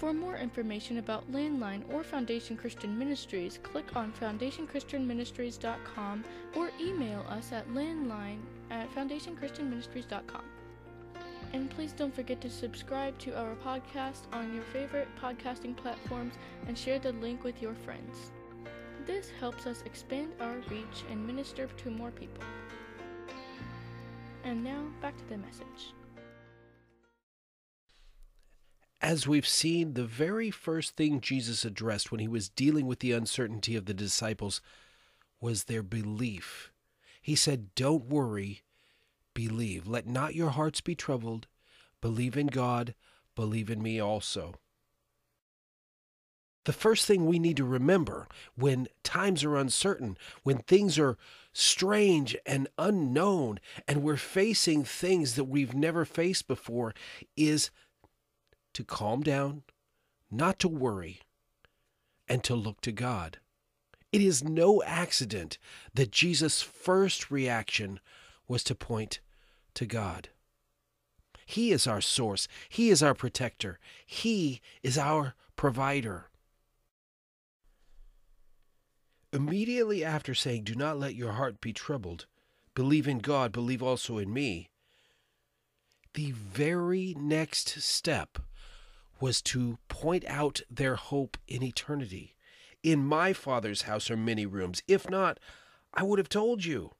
For 0.00 0.12
more 0.14 0.36
information 0.36 0.96
about 0.96 1.30
Landline 1.30 1.84
or 1.92 2.02
Foundation 2.02 2.56
Christian 2.56 2.98
Ministries, 2.98 3.58
click 3.62 3.94
on 3.94 4.14
foundationchristianministries.com 4.18 6.24
or 6.56 6.70
email 6.80 7.22
us 7.28 7.52
at 7.52 7.68
landline 7.68 8.38
at 8.70 8.90
foundationchristianministries.com. 8.94 10.44
And 11.52 11.68
please 11.68 11.92
don't 11.92 12.14
forget 12.14 12.40
to 12.40 12.48
subscribe 12.48 13.18
to 13.18 13.38
our 13.38 13.54
podcast 13.56 14.22
on 14.32 14.54
your 14.54 14.64
favorite 14.72 15.08
podcasting 15.20 15.76
platforms 15.76 16.32
and 16.66 16.78
share 16.78 16.98
the 16.98 17.12
link 17.12 17.44
with 17.44 17.60
your 17.60 17.74
friends. 17.74 18.30
This 19.06 19.30
helps 19.38 19.66
us 19.66 19.82
expand 19.84 20.32
our 20.40 20.56
reach 20.70 21.04
and 21.10 21.26
minister 21.26 21.66
to 21.66 21.90
more 21.90 22.12
people. 22.12 22.44
And 24.44 24.64
now, 24.64 24.82
back 25.02 25.18
to 25.18 25.28
the 25.28 25.36
message. 25.36 25.92
As 29.02 29.26
we've 29.26 29.46
seen, 29.46 29.94
the 29.94 30.04
very 30.04 30.50
first 30.50 30.94
thing 30.94 31.20
Jesus 31.20 31.64
addressed 31.64 32.10
when 32.10 32.20
he 32.20 32.28
was 32.28 32.50
dealing 32.50 32.86
with 32.86 32.98
the 32.98 33.12
uncertainty 33.12 33.74
of 33.74 33.86
the 33.86 33.94
disciples 33.94 34.60
was 35.40 35.64
their 35.64 35.82
belief. 35.82 36.70
He 37.22 37.34
said, 37.34 37.74
Don't 37.74 38.06
worry, 38.06 38.62
believe. 39.32 39.86
Let 39.86 40.06
not 40.06 40.34
your 40.34 40.50
hearts 40.50 40.82
be 40.82 40.94
troubled. 40.94 41.46
Believe 42.02 42.36
in 42.36 42.48
God, 42.48 42.94
believe 43.34 43.70
in 43.70 43.82
me 43.82 44.00
also. 44.00 44.54
The 46.64 46.72
first 46.74 47.06
thing 47.06 47.24
we 47.24 47.38
need 47.38 47.56
to 47.56 47.64
remember 47.64 48.28
when 48.54 48.86
times 49.02 49.44
are 49.44 49.56
uncertain, 49.56 50.18
when 50.42 50.58
things 50.58 50.98
are 50.98 51.16
strange 51.54 52.36
and 52.44 52.68
unknown, 52.76 53.60
and 53.88 54.02
we're 54.02 54.18
facing 54.18 54.84
things 54.84 55.36
that 55.36 55.44
we've 55.44 55.74
never 55.74 56.04
faced 56.04 56.46
before, 56.46 56.94
is 57.34 57.70
to 58.74 58.84
calm 58.84 59.22
down, 59.22 59.62
not 60.30 60.58
to 60.60 60.68
worry, 60.68 61.20
and 62.28 62.44
to 62.44 62.54
look 62.54 62.80
to 62.82 62.92
God. 62.92 63.38
It 64.12 64.20
is 64.20 64.42
no 64.42 64.82
accident 64.82 65.58
that 65.94 66.10
Jesus' 66.10 66.62
first 66.62 67.30
reaction 67.30 68.00
was 68.48 68.64
to 68.64 68.74
point 68.74 69.20
to 69.74 69.86
God. 69.86 70.30
He 71.46 71.72
is 71.72 71.86
our 71.86 72.00
source. 72.00 72.46
He 72.68 72.90
is 72.90 73.02
our 73.02 73.14
protector. 73.14 73.78
He 74.06 74.60
is 74.82 74.96
our 74.96 75.34
provider. 75.56 76.26
Immediately 79.32 80.04
after 80.04 80.34
saying, 80.34 80.64
Do 80.64 80.74
not 80.74 80.98
let 80.98 81.14
your 81.14 81.32
heart 81.32 81.60
be 81.60 81.72
troubled, 81.72 82.26
believe 82.74 83.06
in 83.06 83.18
God, 83.18 83.52
believe 83.52 83.82
also 83.82 84.18
in 84.18 84.32
me, 84.32 84.70
the 86.14 86.32
very 86.32 87.14
next 87.18 87.80
step 87.80 88.38
was 89.20 89.42
to 89.42 89.78
point 89.88 90.24
out 90.26 90.60
their 90.70 90.96
hope 90.96 91.36
in 91.46 91.62
eternity. 91.62 92.34
In 92.82 93.04
my 93.04 93.32
Father's 93.32 93.82
house 93.82 94.10
are 94.10 94.16
many 94.16 94.46
rooms. 94.46 94.82
If 94.88 95.10
not, 95.10 95.38
I 95.92 96.02
would 96.02 96.18
have 96.18 96.28
told 96.28 96.64
you. 96.64 96.92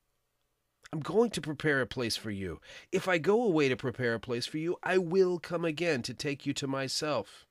I'm 0.93 1.00
going 1.00 1.31
to 1.31 1.41
prepare 1.41 1.81
a 1.81 1.87
place 1.87 2.17
for 2.17 2.33
you. 2.33 2.61
If 2.91 3.07
I 3.07 3.19
go 3.19 3.43
away 3.43 3.69
to 3.69 3.77
prepare 3.77 4.15
a 4.15 4.21
place 4.21 4.47
for 4.47 4.59
you, 4.59 4.77
I 4.83 4.99
will 4.99 5.39
come 5.39 5.65
again 5.65 6.03
to 6.03 6.15
take 6.15 6.45
you 6.45 6.53
to 6.55 6.67
myself. 6.67 7.47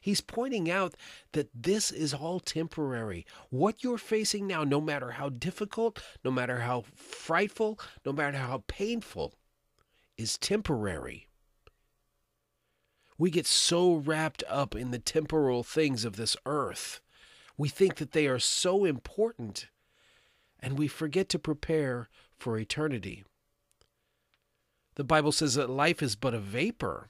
He's 0.00 0.20
pointing 0.20 0.68
out 0.70 0.94
that 1.32 1.48
this 1.54 1.92
is 1.92 2.12
all 2.12 2.40
temporary. 2.40 3.24
What 3.50 3.84
you're 3.84 3.98
facing 3.98 4.46
now, 4.46 4.64
no 4.64 4.80
matter 4.80 5.12
how 5.12 5.28
difficult, 5.28 6.02
no 6.24 6.30
matter 6.30 6.60
how 6.60 6.84
frightful, 6.94 7.78
no 8.04 8.12
matter 8.12 8.38
how 8.38 8.64
painful, 8.66 9.34
is 10.16 10.36
temporary. 10.38 11.28
We 13.18 13.30
get 13.30 13.46
so 13.46 13.94
wrapped 13.94 14.44
up 14.48 14.74
in 14.74 14.90
the 14.90 14.98
temporal 14.98 15.62
things 15.62 16.04
of 16.04 16.16
this 16.16 16.36
earth. 16.44 17.00
We 17.56 17.68
think 17.68 17.96
that 17.96 18.12
they 18.12 18.26
are 18.26 18.38
so 18.38 18.84
important, 18.84 19.68
and 20.60 20.78
we 20.78 20.88
forget 20.88 21.28
to 21.30 21.38
prepare 21.38 22.08
for 22.36 22.58
eternity. 22.58 23.24
The 24.96 25.04
Bible 25.04 25.32
says 25.32 25.54
that 25.54 25.70
life 25.70 26.02
is 26.02 26.16
but 26.16 26.34
a 26.34 26.38
vapor. 26.38 27.08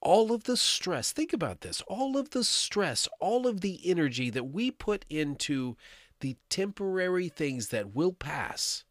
All 0.00 0.32
of 0.32 0.44
the 0.44 0.56
stress, 0.56 1.12
think 1.12 1.32
about 1.32 1.60
this, 1.60 1.82
all 1.82 2.16
of 2.16 2.30
the 2.30 2.44
stress, 2.44 3.08
all 3.20 3.46
of 3.46 3.60
the 3.60 3.80
energy 3.84 4.30
that 4.30 4.44
we 4.44 4.70
put 4.70 5.04
into 5.10 5.76
the 6.20 6.36
temporary 6.48 7.28
things 7.28 7.68
that 7.68 7.94
will 7.94 8.12
pass 8.12 8.84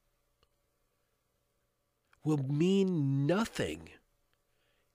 will 2.23 2.37
mean 2.37 3.25
nothing 3.25 3.89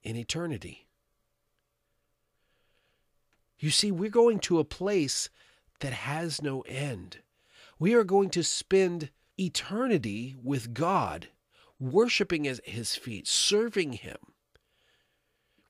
in 0.02 0.16
eternity. 0.16 0.87
You 3.59 3.71
see, 3.71 3.92
we're 3.92 4.11
going 4.11 4.40
to 4.40 4.59
a 4.59 4.64
place 4.64 5.28
that 5.80 5.92
has 5.92 6.42
no 6.42 6.62
end. 6.62 7.18
We 7.78 7.94
are 7.94 8.04
going 8.04 8.30
to 8.30 8.42
spend 8.42 9.11
eternity 9.38 10.35
with 10.42 10.75
God, 10.75 11.28
worshiping 11.78 12.47
at 12.47 12.64
His 12.66 12.97
feet, 12.97 13.26
serving 13.28 13.94
Him, 13.94 14.18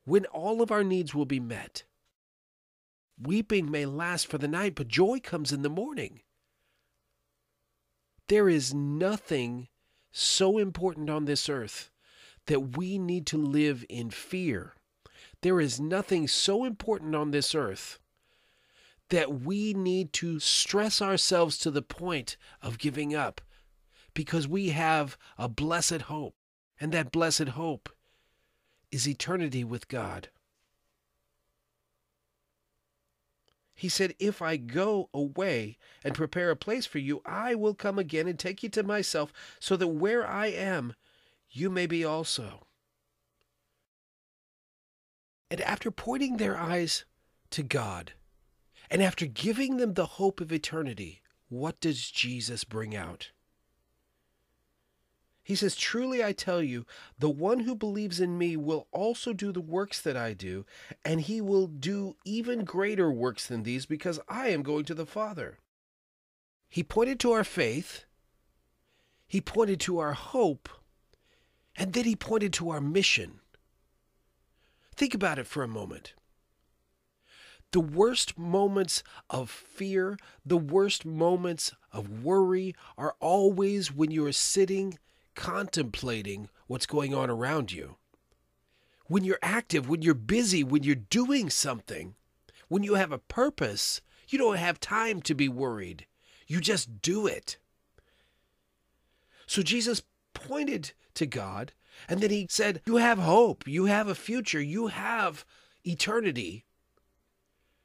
when 0.05 0.25
all 0.27 0.63
of 0.63 0.71
our 0.71 0.83
needs 0.83 1.15
will 1.15 1.27
be 1.27 1.41
met. 1.41 1.85
Weeping 3.21 3.71
may 3.71 3.87
last 3.87 4.27
for 4.27 4.39
the 4.39 4.49
night, 4.49 4.75
but 4.75 4.89
joy 4.89 5.21
comes 5.21 5.53
in 5.53 5.63
the 5.63 5.69
morning. 5.69 6.23
There 8.29 8.49
is 8.49 8.73
nothing 8.73 9.69
so 10.11 10.59
important 10.59 11.09
on 11.11 11.27
this 11.27 11.49
earth 11.49 11.91
that 12.47 12.77
we 12.77 12.99
need 12.99 13.27
to 13.27 13.39
live 13.39 13.85
in 13.89 14.11
fear. 14.11 14.75
There 15.43 15.61
is 15.61 15.81
nothing 15.81 16.29
so 16.29 16.65
important 16.65 17.15
on 17.15 17.31
this 17.31 17.55
earth 17.55 17.99
that 19.11 19.43
we 19.43 19.75
need 19.75 20.13
to 20.15 20.41
stress 20.41 21.03
ourselves 21.03 21.59
to 21.59 21.71
the 21.71 21.83
point 21.83 22.37
of 22.63 22.79
giving 22.79 23.15
up 23.15 23.41
because 24.15 24.49
we 24.49 24.71
have 24.71 25.19
a 25.37 25.49
blessed 25.49 26.03
hope. 26.03 26.35
And 26.81 26.93
that 26.93 27.13
blessed 27.13 27.49
hope 27.49 27.91
is 28.91 29.09
eternity 29.09 29.63
with 29.65 29.89
God. 29.89 30.29
He 33.75 33.89
said, 33.89 34.15
If 34.19 34.41
I 34.41 34.57
go 34.57 35.09
away 35.13 35.77
and 36.05 36.15
prepare 36.15 36.51
a 36.51 36.57
place 36.57 36.87
for 36.87 36.99
you, 36.99 37.21
I 37.25 37.55
will 37.55 37.75
come 37.75 37.99
again 37.99 38.29
and 38.29 38.39
take 38.39 38.63
you 38.63 38.69
to 38.71 38.83
myself, 38.83 39.33
so 39.61 39.77
that 39.77 39.89
where 39.89 40.27
I 40.27 40.47
am, 40.47 40.95
you 41.53 41.71
may 41.71 41.87
be 41.87 42.05
also. 42.05 42.67
And 45.51 45.61
after 45.61 45.91
pointing 45.91 46.39
their 46.39 46.57
eyes 46.57 47.05
to 47.51 47.63
God, 47.63 48.15
and 48.91 49.03
after 49.03 49.27
giving 49.27 49.77
them 49.77 49.95
the 49.95 50.07
hope 50.07 50.41
of 50.41 50.51
eternity, 50.51 51.21
what 51.49 51.79
does 51.81 52.11
Jesus 52.11 52.65
bring 52.65 52.97
out? 52.97 53.31
He 55.43 55.55
says, 55.55 55.75
Truly 55.75 56.25
I 56.25 56.33
tell 56.33 56.63
you, 56.63 56.87
the 57.19 57.29
one 57.29 57.61
who 57.61 57.75
believes 57.75 58.21
in 58.21 58.39
me 58.39 58.57
will 58.57 58.87
also 58.93 59.33
do 59.33 59.53
the 59.53 59.61
works 59.61 60.01
that 60.01 60.17
I 60.17 60.35
do, 60.35 60.65
and 61.05 61.21
he 61.21 61.41
will 61.41 61.67
do 61.67 62.17
even 62.25 62.65
greater 62.65 63.11
works 63.13 63.47
than 63.47 63.65
these, 63.65 63.85
because 63.85 64.21
I 64.29 64.49
am 64.49 64.63
going 64.63 64.85
to 64.87 64.95
the 64.95 65.07
Father. 65.07 65.59
He 66.69 66.83
pointed 66.83 67.21
to 67.21 67.33
our 67.33 67.45
faith, 67.45 68.05
he 69.27 69.41
pointed 69.41 69.81
to 69.81 69.99
our 69.99 70.15
hope, 70.15 70.69
and 71.77 71.93
then 71.93 72.05
he 72.05 72.17
pointed 72.17 72.53
to 72.55 72.71
our 72.71 72.81
mission. 72.81 73.41
Think 74.95 75.15
about 75.15 75.39
it 75.39 75.47
for 75.47 75.63
a 75.63 75.69
moment. 75.69 76.15
The 77.73 77.81
worst 77.81 78.39
moments 78.39 79.03
of 79.31 79.51
fear, 79.51 80.19
the 80.45 80.59
worst 80.59 81.07
moments 81.07 81.73
of 81.91 82.23
worry 82.23 82.75
are 82.99 83.15
always 83.19 83.91
when 83.91 84.11
you 84.11 84.27
are 84.27 84.33
sitting 84.33 84.99
contemplating 85.35 86.51
what's 86.67 86.85
going 86.85 87.15
on 87.15 87.31
around 87.31 87.73
you. 87.73 87.97
When 89.07 89.25
you're 89.25 89.39
active, 89.43 89.89
when 89.89 90.03
you're 90.03 90.15
busy, 90.15 90.63
when 90.63 90.83
you're 90.83 90.95
doing 90.95 91.49
something, 91.49 92.15
when 92.69 92.83
you 92.83 92.95
have 92.95 93.13
a 93.13 93.19
purpose, 93.19 94.01
you 94.29 94.39
don't 94.39 94.57
have 94.57 94.81
time 94.81 95.21
to 95.23 95.35
be 95.35 95.49
worried. 95.49 96.07
You 96.47 96.61
just 96.61 97.01
do 97.03 97.27
it. 97.27 97.57
So 99.47 99.63
Jesus 99.63 100.03
pointed 100.35 100.93
to 101.15 101.27
God 101.27 101.73
and 102.09 102.21
then 102.21 102.31
he 102.31 102.47
said, 102.51 102.81
You 102.87 102.97
have 102.97 103.19
hope. 103.19 103.67
You 103.67 103.87
have 103.87 104.09
a 104.09 104.15
future. 104.15 104.61
You 104.61 104.89
have 104.89 105.45
eternity. 105.85 106.65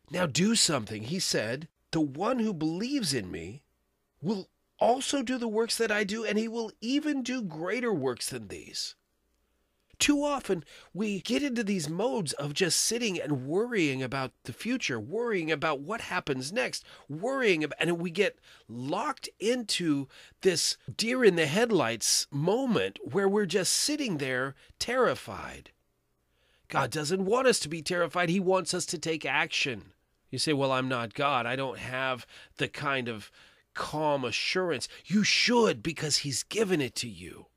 Now 0.09 0.25
do 0.25 0.55
something. 0.55 1.03
He 1.03 1.19
said, 1.19 1.67
The 1.91 2.01
one 2.01 2.39
who 2.39 2.53
believes 2.53 3.13
in 3.13 3.29
me 3.31 3.63
will 4.21 4.49
also 4.79 5.21
do 5.21 5.37
the 5.37 5.47
works 5.47 5.77
that 5.77 5.91
I 5.91 6.03
do, 6.03 6.23
and 6.23 6.37
he 6.37 6.47
will 6.47 6.71
even 6.81 7.23
do 7.23 7.41
greater 7.41 7.93
works 7.93 8.29
than 8.29 8.47
these. 8.47 8.95
Too 9.99 10.23
often, 10.23 10.63
we 10.93 11.21
get 11.21 11.41
into 11.41 11.63
these 11.63 11.89
modes 11.89 12.33
of 12.33 12.53
just 12.53 12.79
sitting 12.79 13.19
and 13.19 13.47
worrying 13.47 14.03
about 14.03 14.31
the 14.43 14.53
future, 14.53 14.99
worrying 14.99 15.51
about 15.51 15.79
what 15.79 16.01
happens 16.01 16.51
next, 16.51 16.85
worrying 17.09 17.63
about, 17.63 17.79
and 17.79 17.97
we 17.97 18.11
get 18.11 18.37
locked 18.67 19.27
into 19.39 20.07
this 20.41 20.77
deer 20.95 21.23
in 21.23 21.35
the 21.35 21.47
headlights 21.47 22.27
moment 22.29 22.99
where 23.11 23.27
we're 23.27 23.47
just 23.47 23.73
sitting 23.73 24.17
there 24.17 24.53
terrified. 24.77 25.71
God 26.67 26.91
doesn't 26.91 27.25
want 27.25 27.47
us 27.47 27.59
to 27.59 27.69
be 27.69 27.81
terrified, 27.81 28.29
He 28.29 28.39
wants 28.39 28.75
us 28.75 28.85
to 28.87 28.99
take 28.99 29.25
action. 29.25 29.93
You 30.29 30.37
say, 30.37 30.53
Well, 30.53 30.71
I'm 30.71 30.89
not 30.89 31.15
God. 31.15 31.47
I 31.47 31.55
don't 31.55 31.79
have 31.79 32.27
the 32.57 32.67
kind 32.67 33.07
of 33.07 33.31
calm 33.73 34.25
assurance. 34.25 34.87
You 35.05 35.23
should 35.23 35.81
because 35.81 36.17
He's 36.17 36.43
given 36.43 36.81
it 36.81 36.93
to 36.95 37.09
you 37.09 37.47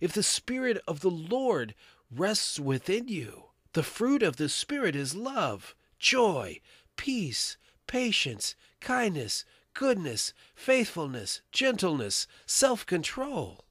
if 0.00 0.12
the 0.12 0.22
Spirit 0.22 0.80
of 0.86 1.00
the 1.00 1.10
Lord 1.10 1.74
rests 2.10 2.58
within 2.58 3.08
you. 3.08 3.44
The 3.72 3.82
fruit 3.82 4.22
of 4.22 4.36
the 4.36 4.48
Spirit 4.48 4.96
is 4.96 5.14
love, 5.14 5.74
joy, 5.98 6.60
peace, 6.96 7.56
patience, 7.86 8.54
kindness, 8.80 9.44
goodness, 9.74 10.32
faithfulness, 10.54 11.42
gentleness, 11.52 12.26
self 12.46 12.86
control. 12.86 13.64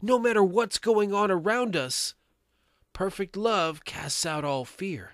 No 0.00 0.18
matter 0.18 0.42
what's 0.42 0.78
going 0.78 1.12
on 1.12 1.30
around 1.30 1.76
us, 1.76 2.14
perfect 2.92 3.36
love 3.36 3.84
casts 3.84 4.26
out 4.26 4.44
all 4.44 4.64
fear. 4.64 5.12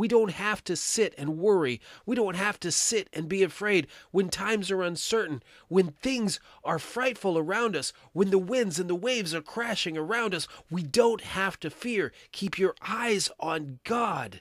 We 0.00 0.08
don't 0.08 0.32
have 0.32 0.64
to 0.64 0.76
sit 0.76 1.14
and 1.18 1.36
worry. 1.36 1.78
We 2.06 2.16
don't 2.16 2.36
have 2.36 2.58
to 2.60 2.72
sit 2.72 3.10
and 3.12 3.28
be 3.28 3.42
afraid 3.42 3.86
when 4.12 4.30
times 4.30 4.70
are 4.70 4.80
uncertain, 4.80 5.42
when 5.68 5.88
things 5.88 6.40
are 6.64 6.78
frightful 6.78 7.36
around 7.36 7.76
us, 7.76 7.92
when 8.14 8.30
the 8.30 8.38
winds 8.38 8.80
and 8.80 8.88
the 8.88 8.94
waves 8.94 9.34
are 9.34 9.42
crashing 9.42 9.98
around 9.98 10.34
us. 10.34 10.48
We 10.70 10.82
don't 10.84 11.20
have 11.20 11.60
to 11.60 11.68
fear. 11.68 12.12
Keep 12.32 12.58
your 12.58 12.74
eyes 12.80 13.30
on 13.38 13.80
God 13.84 14.40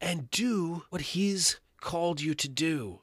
and 0.00 0.28
do 0.32 0.82
what 0.90 1.02
He's 1.02 1.60
called 1.80 2.20
you 2.20 2.34
to 2.34 2.48
do. 2.48 3.02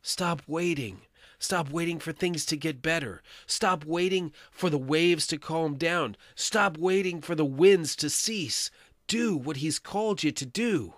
Stop 0.00 0.42
waiting. 0.46 1.00
Stop 1.40 1.70
waiting 1.70 1.98
for 1.98 2.12
things 2.12 2.46
to 2.46 2.56
get 2.56 2.80
better. 2.80 3.20
Stop 3.46 3.84
waiting 3.84 4.32
for 4.52 4.70
the 4.70 4.78
waves 4.78 5.26
to 5.26 5.38
calm 5.38 5.74
down. 5.74 6.16
Stop 6.36 6.78
waiting 6.78 7.20
for 7.20 7.34
the 7.34 7.44
winds 7.44 7.96
to 7.96 8.08
cease 8.08 8.70
do 9.06 9.36
what 9.36 9.58
He's 9.58 9.78
called 9.78 10.22
you 10.22 10.32
to 10.32 10.46
do. 10.46 10.94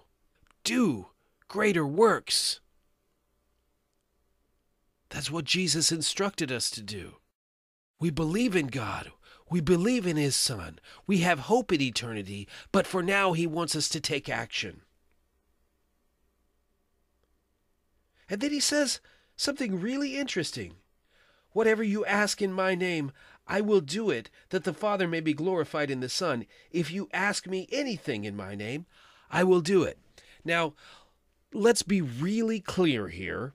Do 0.65 1.09
greater 1.49 1.87
works. 1.87 2.61
That's 5.11 5.31
what 5.31 5.45
Jesus 5.45 5.93
instructed 5.93 6.51
us 6.51 6.71
to 6.71 6.83
do. 6.83 7.17
We 8.01 8.11
believe 8.11 8.57
in 8.57 8.67
God. 8.67 9.13
We 9.49 9.61
believe 9.61 10.07
in 10.07 10.17
His 10.17 10.35
Son. 10.35 10.79
We 11.07 11.19
have 11.19 11.41
hope 11.41 11.73
in 11.73 11.81
eternity, 11.81 12.49
but 12.73 12.87
for 12.87 13.03
now 13.03 13.33
He 13.33 13.47
wants 13.47 13.77
us 13.77 13.89
to 13.91 14.01
take 14.01 14.29
action. 14.29 14.83
And 18.29 18.41
then 18.41 18.51
He 18.51 18.61
says 18.61 19.01
something 19.37 19.81
really 19.81 20.17
interesting. 20.19 20.75
Whatever 21.57 21.83
you 21.83 22.05
ask 22.05 22.43
in 22.43 22.53
my 22.53 22.75
name, 22.75 23.13
I 23.47 23.63
will 23.63 23.81
do 23.81 24.11
it, 24.11 24.29
that 24.51 24.65
the 24.65 24.75
Father 24.75 25.09
may 25.09 25.21
be 25.21 25.33
glorified 25.33 25.91
in 25.91 26.01
the 26.01 26.09
Son. 26.11 26.45
If 26.71 26.91
you 26.91 27.09
ask 27.15 27.47
me 27.47 27.67
anything 27.73 28.27
in 28.27 28.37
my 28.37 28.55
name, 28.55 28.85
I 29.31 29.43
will 29.43 29.63
do 29.63 29.83
it. 29.83 29.97
Now, 30.45 30.75
let's 31.55 31.81
be 31.81 32.03
really 32.03 32.61
clear 32.61 33.09
here. 33.09 33.55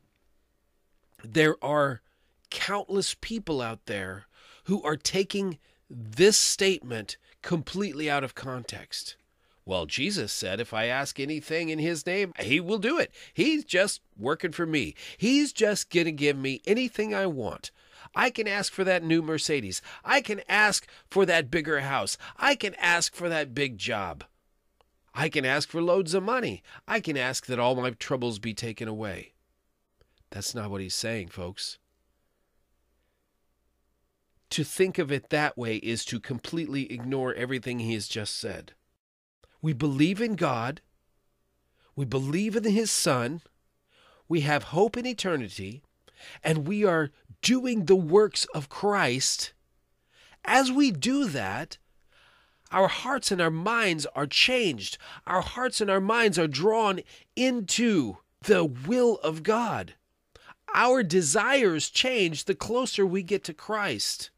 There 1.23 1.63
are 1.63 2.01
countless 2.49 3.13
people 3.13 3.61
out 3.61 3.85
there 3.85 4.25
who 4.63 4.81
are 4.81 4.97
taking 4.97 5.59
this 5.87 6.39
statement 6.39 7.17
completely 7.43 8.09
out 8.09 8.23
of 8.23 8.33
context. 8.33 9.15
Well, 9.63 9.85
Jesus 9.85 10.33
said, 10.33 10.59
if 10.59 10.73
I 10.73 10.85
ask 10.85 11.19
anything 11.19 11.69
in 11.69 11.77
his 11.77 12.03
name, 12.07 12.33
he 12.39 12.59
will 12.59 12.79
do 12.79 12.97
it. 12.97 13.11
He's 13.31 13.63
just 13.63 14.01
working 14.17 14.53
for 14.53 14.65
me. 14.65 14.95
He's 15.19 15.53
just 15.53 15.91
going 15.91 16.07
to 16.07 16.11
give 16.11 16.35
me 16.35 16.63
anything 16.65 17.13
I 17.13 17.27
want. 17.27 17.69
I 18.13 18.29
can 18.29 18.47
ask 18.47 18.73
for 18.73 18.83
that 18.83 19.03
new 19.03 19.21
Mercedes. 19.21 19.81
I 20.03 20.21
can 20.21 20.41
ask 20.49 20.87
for 21.09 21.25
that 21.25 21.49
bigger 21.49 21.81
house. 21.81 22.17
I 22.37 22.55
can 22.55 22.75
ask 22.75 23.15
for 23.15 23.29
that 23.29 23.53
big 23.53 23.77
job. 23.77 24.23
I 25.13 25.29
can 25.29 25.45
ask 25.45 25.69
for 25.69 25.81
loads 25.81 26.13
of 26.13 26.23
money. 26.23 26.63
I 26.87 26.99
can 26.99 27.17
ask 27.17 27.45
that 27.45 27.59
all 27.59 27.75
my 27.75 27.91
troubles 27.91 28.39
be 28.39 28.53
taken 28.53 28.87
away. 28.87 29.33
That's 30.29 30.55
not 30.55 30.71
what 30.71 30.81
he's 30.81 30.95
saying, 30.95 31.29
folks. 31.29 31.77
To 34.51 34.63
think 34.63 34.97
of 34.97 35.11
it 35.11 35.29
that 35.29 35.57
way 35.57 35.77
is 35.77 36.03
to 36.05 36.19
completely 36.19 36.91
ignore 36.91 37.33
everything 37.33 37.79
he 37.79 37.93
has 37.93 38.07
just 38.07 38.37
said. 38.37 38.73
We 39.61 39.73
believe 39.73 40.21
in 40.21 40.35
God. 40.35 40.81
We 41.95 42.05
believe 42.05 42.55
in 42.55 42.63
his 42.63 42.91
Son. 42.91 43.41
We 44.27 44.41
have 44.41 44.63
hope 44.63 44.97
in 44.97 45.05
eternity. 45.05 45.83
And 46.43 46.67
we 46.67 46.83
are 46.83 47.11
doing 47.41 47.85
the 47.85 47.95
works 47.95 48.45
of 48.53 48.69
Christ. 48.69 49.53
As 50.43 50.71
we 50.71 50.91
do 50.91 51.25
that, 51.25 51.77
our 52.71 52.87
hearts 52.87 53.31
and 53.31 53.41
our 53.41 53.51
minds 53.51 54.05
are 54.15 54.27
changed. 54.27 54.97
Our 55.27 55.41
hearts 55.41 55.81
and 55.81 55.89
our 55.89 56.01
minds 56.01 56.39
are 56.39 56.47
drawn 56.47 57.01
into 57.35 58.17
the 58.43 58.63
will 58.65 59.17
of 59.17 59.43
God. 59.43 59.95
Our 60.73 61.03
desires 61.03 61.89
change 61.89 62.45
the 62.45 62.55
closer 62.55 63.05
we 63.05 63.23
get 63.23 63.43
to 63.45 63.53
Christ. 63.53 64.29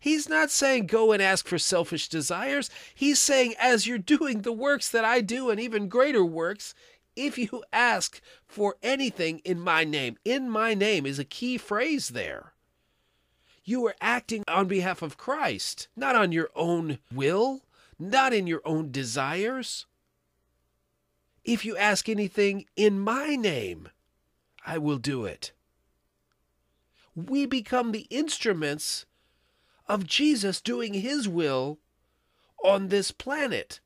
He's 0.00 0.28
not 0.28 0.50
saying 0.50 0.86
go 0.86 1.12
and 1.12 1.22
ask 1.22 1.46
for 1.46 1.58
selfish 1.58 2.08
desires. 2.08 2.70
He's 2.94 3.18
saying, 3.18 3.54
as 3.58 3.86
you're 3.86 3.98
doing 3.98 4.42
the 4.42 4.52
works 4.52 4.88
that 4.88 5.04
I 5.04 5.20
do 5.20 5.50
and 5.50 5.60
even 5.60 5.88
greater 5.88 6.24
works, 6.24 6.74
if 7.20 7.36
you 7.36 7.62
ask 7.70 8.20
for 8.46 8.76
anything 8.82 9.40
in 9.40 9.60
my 9.60 9.84
name, 9.84 10.16
in 10.24 10.48
my 10.48 10.72
name 10.72 11.04
is 11.04 11.18
a 11.18 11.24
key 11.24 11.58
phrase 11.58 12.08
there. 12.08 12.54
You 13.62 13.86
are 13.86 13.94
acting 14.00 14.42
on 14.48 14.68
behalf 14.68 15.02
of 15.02 15.18
Christ, 15.18 15.88
not 15.94 16.16
on 16.16 16.32
your 16.32 16.48
own 16.56 16.98
will, 17.12 17.60
not 17.98 18.32
in 18.32 18.46
your 18.46 18.62
own 18.64 18.90
desires. 18.90 19.84
If 21.44 21.64
you 21.64 21.76
ask 21.76 22.08
anything 22.08 22.64
in 22.74 22.98
my 22.98 23.36
name, 23.36 23.90
I 24.64 24.78
will 24.78 24.98
do 24.98 25.26
it. 25.26 25.52
We 27.14 27.44
become 27.44 27.92
the 27.92 28.06
instruments 28.08 29.04
of 29.86 30.06
Jesus 30.06 30.62
doing 30.62 30.94
his 30.94 31.28
will 31.28 31.80
on 32.64 32.88
this 32.88 33.10
planet. 33.10 33.80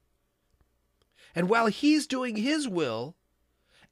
And 1.35 1.49
while 1.49 1.66
he's 1.66 2.07
doing 2.07 2.37
his 2.37 2.68
will, 2.68 3.16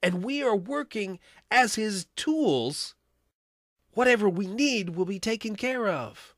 and 0.02 0.24
we 0.24 0.42
are 0.42 0.56
working 0.56 1.18
as 1.50 1.76
his 1.76 2.06
tools, 2.16 2.94
whatever 3.92 4.28
we 4.28 4.46
need 4.46 4.90
will 4.90 5.04
be 5.04 5.20
taken 5.20 5.54
care 5.56 5.88
of. 5.88 6.34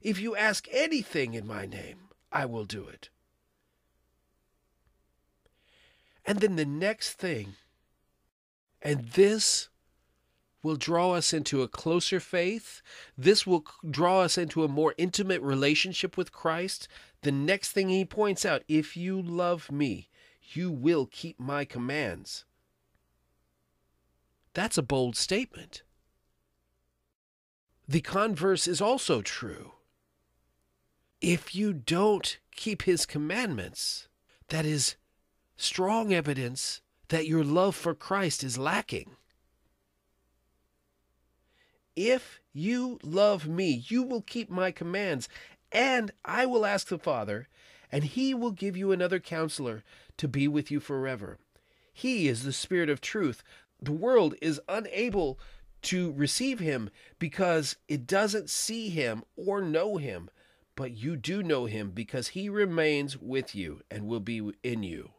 If 0.00 0.20
you 0.20 0.36
ask 0.36 0.66
anything 0.70 1.34
in 1.34 1.46
my 1.46 1.64
name, 1.64 2.08
I 2.32 2.46
will 2.46 2.64
do 2.64 2.86
it. 2.86 3.08
And 6.26 6.40
then 6.40 6.56
the 6.56 6.64
next 6.64 7.12
thing, 7.12 7.54
and 8.82 9.08
this 9.10 9.68
will 10.62 10.76
draw 10.76 11.12
us 11.12 11.32
into 11.32 11.62
a 11.62 11.68
closer 11.68 12.18
faith. 12.18 12.80
This 13.16 13.46
will 13.46 13.64
draw 13.88 14.20
us 14.22 14.38
into 14.38 14.64
a 14.64 14.68
more 14.68 14.94
intimate 14.96 15.42
relationship 15.42 16.16
with 16.16 16.32
Christ. 16.32 16.88
The 17.22 17.32
next 17.32 17.72
thing 17.72 17.90
he 17.90 18.04
points 18.04 18.46
out 18.46 18.64
if 18.66 18.96
you 18.96 19.20
love 19.20 19.70
me, 19.70 20.08
you 20.52 20.70
will 20.70 21.06
keep 21.06 21.40
my 21.40 21.64
commands. 21.64 22.44
That's 24.52 24.78
a 24.78 24.82
bold 24.82 25.16
statement. 25.16 25.82
The 27.88 28.00
converse 28.00 28.66
is 28.66 28.80
also 28.80 29.20
true. 29.20 29.72
If 31.20 31.54
you 31.54 31.72
don't 31.72 32.38
keep 32.54 32.82
his 32.82 33.06
commandments, 33.06 34.08
that 34.48 34.64
is 34.64 34.96
strong 35.56 36.12
evidence 36.12 36.80
that 37.08 37.26
your 37.26 37.44
love 37.44 37.74
for 37.74 37.94
Christ 37.94 38.42
is 38.44 38.58
lacking. 38.58 39.10
If 41.96 42.40
you 42.52 42.98
love 43.02 43.46
me, 43.46 43.84
you 43.88 44.02
will 44.02 44.22
keep 44.22 44.50
my 44.50 44.70
commands, 44.70 45.28
and 45.70 46.10
I 46.24 46.46
will 46.46 46.66
ask 46.66 46.88
the 46.88 46.98
Father, 46.98 47.48
and 47.94 48.02
he 48.02 48.34
will 48.34 48.50
give 48.50 48.76
you 48.76 48.90
another 48.90 49.20
counselor 49.20 49.84
to 50.16 50.26
be 50.26 50.48
with 50.48 50.68
you 50.68 50.80
forever. 50.80 51.38
He 51.92 52.26
is 52.26 52.42
the 52.42 52.52
Spirit 52.52 52.90
of 52.90 53.00
truth. 53.00 53.44
The 53.80 53.92
world 53.92 54.34
is 54.42 54.60
unable 54.68 55.38
to 55.82 56.10
receive 56.10 56.58
him 56.58 56.90
because 57.20 57.76
it 57.86 58.04
doesn't 58.04 58.50
see 58.50 58.88
him 58.88 59.22
or 59.36 59.62
know 59.62 59.98
him, 59.98 60.28
but 60.74 60.96
you 60.96 61.14
do 61.14 61.40
know 61.40 61.66
him 61.66 61.92
because 61.92 62.28
he 62.28 62.48
remains 62.48 63.16
with 63.16 63.54
you 63.54 63.82
and 63.92 64.08
will 64.08 64.18
be 64.18 64.42
in 64.64 64.82
you. 64.82 65.10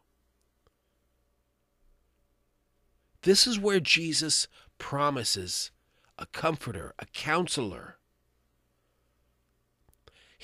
This 3.21 3.47
is 3.47 3.57
where 3.57 3.79
Jesus 3.79 4.49
promises 4.79 5.71
a 6.19 6.25
comforter, 6.25 6.93
a 6.99 7.05
counselor. 7.05 7.99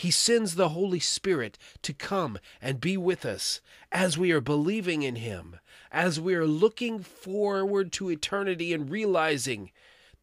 He 0.01 0.09
sends 0.09 0.55
the 0.55 0.69
Holy 0.69 0.99
Spirit 0.99 1.59
to 1.83 1.93
come 1.93 2.39
and 2.59 2.81
be 2.81 2.97
with 2.97 3.23
us 3.23 3.61
as 3.91 4.17
we 4.17 4.31
are 4.31 4.41
believing 4.41 5.03
in 5.03 5.17
Him, 5.17 5.59
as 5.91 6.19
we 6.19 6.33
are 6.33 6.47
looking 6.47 7.03
forward 7.03 7.91
to 7.91 8.09
eternity 8.09 8.73
and 8.73 8.89
realizing 8.89 9.69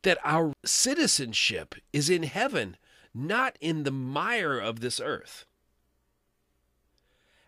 that 0.03 0.19
our 0.25 0.53
citizenship 0.65 1.77
is 1.93 2.11
in 2.11 2.25
heaven, 2.25 2.77
not 3.15 3.57
in 3.61 3.85
the 3.85 3.93
mire 3.93 4.59
of 4.59 4.81
this 4.81 4.99
earth. 4.99 5.45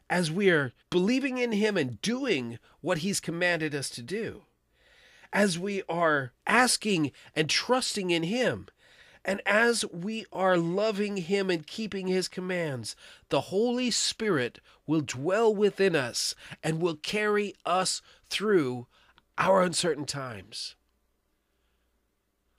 As 0.08 0.30
we 0.30 0.50
are 0.50 0.72
believing 0.88 1.38
in 1.38 1.50
Him 1.50 1.76
and 1.76 2.00
doing 2.00 2.60
what 2.80 2.98
He's 2.98 3.18
commanded 3.18 3.74
us 3.74 3.90
to 3.90 4.02
do 4.02 4.42
as 5.32 5.58
we 5.58 5.82
are 5.88 6.32
asking 6.46 7.10
and 7.34 7.50
trusting 7.50 8.12
in 8.12 8.22
Him, 8.22 8.68
and 9.24 9.42
as 9.44 9.84
we 9.92 10.24
are 10.32 10.56
loving 10.56 11.18
Him 11.18 11.50
and 11.50 11.66
keeping 11.66 12.08
His 12.08 12.28
commands, 12.28 12.96
the 13.28 13.42
Holy 13.42 13.90
Spirit 13.90 14.60
will 14.86 15.02
dwell 15.02 15.54
within 15.54 15.94
us 15.94 16.34
and 16.62 16.80
will 16.80 16.96
carry 16.96 17.54
us 17.66 18.00
through 18.28 18.86
our 19.36 19.62
uncertain 19.62 20.06
times. 20.06 20.74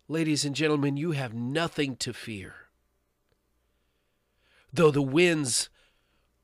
Ladies 0.07 0.45
and 0.45 0.55
gentlemen, 0.55 0.97
you 0.97 1.11
have 1.11 1.33
nothing 1.33 1.95
to 1.97 2.13
fear. 2.13 2.55
Though 4.73 4.91
the 4.91 5.01
winds 5.01 5.69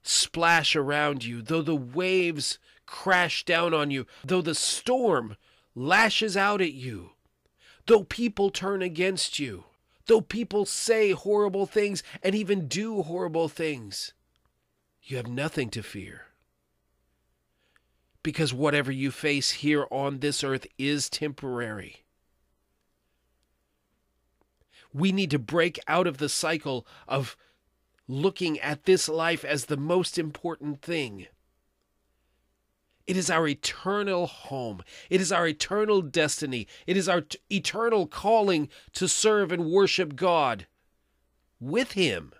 splash 0.01 0.75
around 0.75 1.25
you, 1.25 1.41
though 1.41 1.61
the 1.61 1.75
waves 1.75 2.59
crash 2.85 3.45
down 3.45 3.73
on 3.73 3.91
you, 3.91 4.05
though 4.23 4.41
the 4.41 4.55
storm 4.55 5.37
lashes 5.75 6.35
out 6.35 6.61
at 6.61 6.73
you, 6.73 7.11
though 7.85 8.03
people 8.03 8.49
turn 8.49 8.81
against 8.81 9.37
you, 9.37 9.65
though 10.07 10.21
people 10.21 10.65
say 10.65 11.11
horrible 11.11 11.65
things 11.65 12.01
and 12.23 12.33
even 12.33 12.67
do 12.67 13.03
horrible 13.03 13.47
things, 13.49 14.13
you 15.03 15.17
have 15.17 15.27
nothing 15.27 15.69
to 15.69 15.83
fear. 15.83 16.25
Because 18.23 18.53
whatever 18.53 18.91
you 18.91 19.11
face 19.11 19.51
here 19.51 19.85
on 19.91 20.19
this 20.19 20.43
earth 20.43 20.67
is 20.77 21.09
temporary. 21.09 22.03
We 24.93 25.11
need 25.11 25.31
to 25.31 25.39
break 25.39 25.79
out 25.87 26.07
of 26.07 26.17
the 26.17 26.29
cycle 26.29 26.87
of 27.07 27.37
looking 28.07 28.59
at 28.59 28.85
this 28.85 29.07
life 29.07 29.45
as 29.45 29.65
the 29.65 29.77
most 29.77 30.17
important 30.17 30.81
thing 30.81 31.27
it 33.07 33.15
is 33.15 33.29
our 33.29 33.47
eternal 33.47 34.27
home. 34.27 34.83
It 35.09 35.21
is 35.21 35.31
our 35.31 35.47
eternal 35.47 36.01
destiny. 36.01 36.67
It 36.85 36.97
is 36.97 37.07
our 37.07 37.21
t- 37.21 37.39
eternal 37.49 38.05
calling 38.05 38.67
to 38.93 39.07
serve 39.07 39.53
and 39.53 39.71
worship 39.71 40.17
God 40.17 40.67
with 41.59 41.93
Him. 41.93 42.33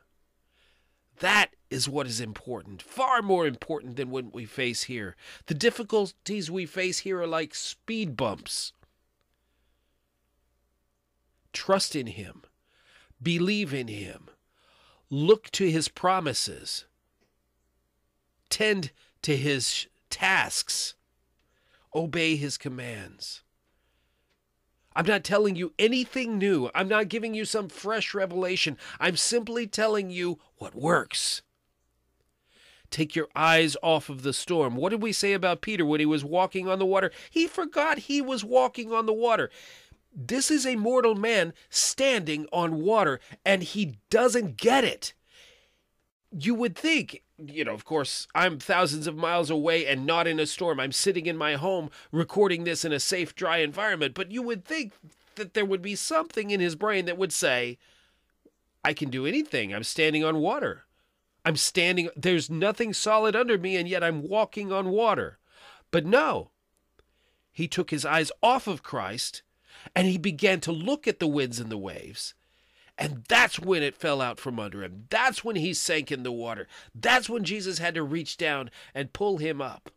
That 1.19 1.51
is 1.69 1.87
what 1.89 2.05
is 2.05 2.19
important, 2.19 2.81
far 2.81 3.21
more 3.21 3.47
important 3.47 3.95
than 3.95 4.09
what 4.09 4.33
we 4.33 4.45
face 4.45 4.83
here. 4.83 5.15
The 5.47 5.53
difficulties 5.53 6.51
we 6.51 6.65
face 6.65 6.99
here 6.99 7.21
are 7.21 7.27
like 7.27 7.55
speed 7.55 8.17
bumps. 8.17 8.73
Trust 11.53 11.95
in 11.95 12.07
Him, 12.07 12.43
believe 13.21 13.73
in 13.73 13.87
Him, 13.87 14.29
look 15.09 15.49
to 15.51 15.71
His 15.71 15.87
promises, 15.87 16.85
tend 18.49 18.91
to 19.23 19.35
His 19.35 19.87
tasks, 20.09 20.95
obey 21.93 22.35
his 22.35 22.57
commands. 22.57 23.43
I'm 24.95 25.05
not 25.05 25.23
telling 25.23 25.55
you 25.55 25.73
anything 25.77 26.39
new. 26.39 26.71
I'm 26.73 26.87
not 26.87 27.07
giving 27.07 27.35
you 27.35 27.45
some 27.45 27.69
fresh 27.69 28.15
revelation. 28.15 28.77
I'm 28.99 29.15
simply 29.15 29.67
telling 29.67 30.09
you 30.09 30.39
what 30.57 30.73
works. 30.73 31.43
Take 32.89 33.15
your 33.15 33.27
eyes 33.35 33.77
off 33.83 34.09
of 34.09 34.23
the 34.23 34.33
storm. 34.33 34.75
What 34.75 34.89
did 34.89 35.03
we 35.03 35.11
say 35.11 35.33
about 35.33 35.61
Peter 35.61 35.85
when 35.85 35.99
he 35.99 36.05
was 36.05 36.23
walking 36.23 36.67
on 36.67 36.79
the 36.79 36.85
water? 36.85 37.11
He 37.29 37.45
forgot 37.45 37.99
he 37.99 38.21
was 38.21 38.43
walking 38.43 38.91
on 38.91 39.05
the 39.05 39.13
water. 39.13 39.51
This 40.11 40.49
is 40.49 40.65
a 40.65 40.77
mortal 40.77 41.13
man 41.13 41.53
standing 41.69 42.47
on 42.51 42.81
water, 42.81 43.19
and 43.45 43.61
he 43.61 43.99
doesn't 44.09 44.57
get 44.57 44.83
it. 44.83 45.13
You 46.31 46.55
would 46.55 46.75
think 46.75 47.21
you 47.37 47.63
know, 47.63 47.73
of 47.73 47.85
course, 47.85 48.27
I'm 48.33 48.59
thousands 48.59 49.07
of 49.07 49.15
miles 49.15 49.49
away 49.49 49.85
and 49.85 50.05
not 50.05 50.27
in 50.27 50.39
a 50.39 50.45
storm. 50.45 50.79
I'm 50.79 50.91
sitting 50.91 51.25
in 51.25 51.37
my 51.37 51.53
home 51.55 51.89
recording 52.11 52.63
this 52.63 52.83
in 52.83 52.91
a 52.91 52.99
safe, 52.99 53.35
dry 53.35 53.57
environment. 53.57 54.15
But 54.15 54.31
you 54.31 54.41
would 54.41 54.65
think 54.65 54.93
that 55.35 55.53
there 55.53 55.65
would 55.65 55.81
be 55.81 55.95
something 55.95 56.49
in 56.49 56.59
his 56.59 56.75
brain 56.75 57.05
that 57.05 57.17
would 57.17 57.31
say, 57.31 57.77
I 58.83 58.93
can 58.93 59.09
do 59.09 59.25
anything. 59.25 59.73
I'm 59.73 59.83
standing 59.83 60.23
on 60.23 60.39
water. 60.39 60.85
I'm 61.45 61.55
standing, 61.55 62.09
there's 62.15 62.49
nothing 62.49 62.93
solid 62.93 63.35
under 63.35 63.57
me, 63.57 63.77
and 63.77 63.87
yet 63.87 64.03
I'm 64.03 64.27
walking 64.27 64.71
on 64.71 64.89
water. 64.89 65.37
But 65.91 66.05
no, 66.05 66.51
he 67.51 67.67
took 67.67 67.91
his 67.91 68.05
eyes 68.05 68.31
off 68.41 68.67
of 68.67 68.83
Christ 68.83 69.43
and 69.95 70.07
he 70.07 70.17
began 70.17 70.59
to 70.61 70.71
look 70.71 71.07
at 71.07 71.19
the 71.19 71.27
winds 71.27 71.59
and 71.59 71.71
the 71.71 71.77
waves 71.77 72.33
and 72.97 73.23
that's 73.27 73.59
when 73.59 73.83
it 73.83 73.95
fell 73.95 74.21
out 74.21 74.39
from 74.39 74.59
under 74.59 74.83
him. 74.83 75.05
That's 75.09 75.43
when 75.43 75.55
he 75.55 75.73
sank 75.73 76.11
in 76.11 76.23
the 76.23 76.31
water. 76.31 76.67
That's 76.95 77.29
when 77.29 77.43
Jesus 77.43 77.77
had 77.77 77.95
to 77.95 78.03
reach 78.03 78.37
down 78.37 78.71
and 78.93 79.13
pull 79.13 79.37
him 79.37 79.61
up. 79.61 79.91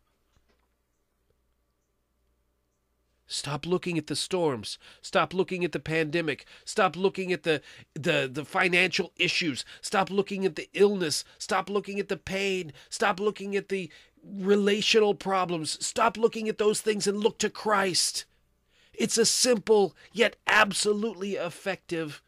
Stop 3.25 3.65
looking 3.65 3.97
at 3.97 4.07
the 4.07 4.15
storms. 4.15 4.77
Stop 5.01 5.33
looking 5.33 5.63
at 5.63 5.71
the 5.71 5.79
pandemic. 5.79 6.45
Stop 6.65 6.97
looking 6.97 7.31
at 7.31 7.43
the, 7.43 7.61
the, 7.93 8.29
the 8.31 8.43
financial 8.43 9.13
issues. 9.15 9.63
Stop 9.81 10.11
looking 10.11 10.45
at 10.45 10.57
the 10.57 10.69
illness. 10.73 11.23
Stop 11.37 11.69
looking 11.69 11.97
at 11.97 12.09
the 12.09 12.17
pain. 12.17 12.73
Stop 12.89 13.21
looking 13.21 13.55
at 13.55 13.69
the 13.69 13.89
relational 14.21 15.15
problems. 15.15 15.83
Stop 15.83 16.17
looking 16.17 16.49
at 16.49 16.57
those 16.57 16.81
things 16.81 17.07
and 17.07 17.19
look 17.19 17.39
to 17.39 17.49
Christ. 17.49 18.25
It's 18.93 19.17
a 19.17 19.25
simple 19.25 19.95
yet 20.11 20.35
absolutely 20.45 21.35
effective 21.35 22.21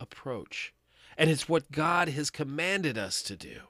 approach. 0.00 0.72
And 1.16 1.30
it's 1.30 1.48
what 1.48 1.70
God 1.70 2.08
has 2.08 2.30
commanded 2.30 2.96
us 2.96 3.22
to 3.22 3.36
do. 3.36 3.60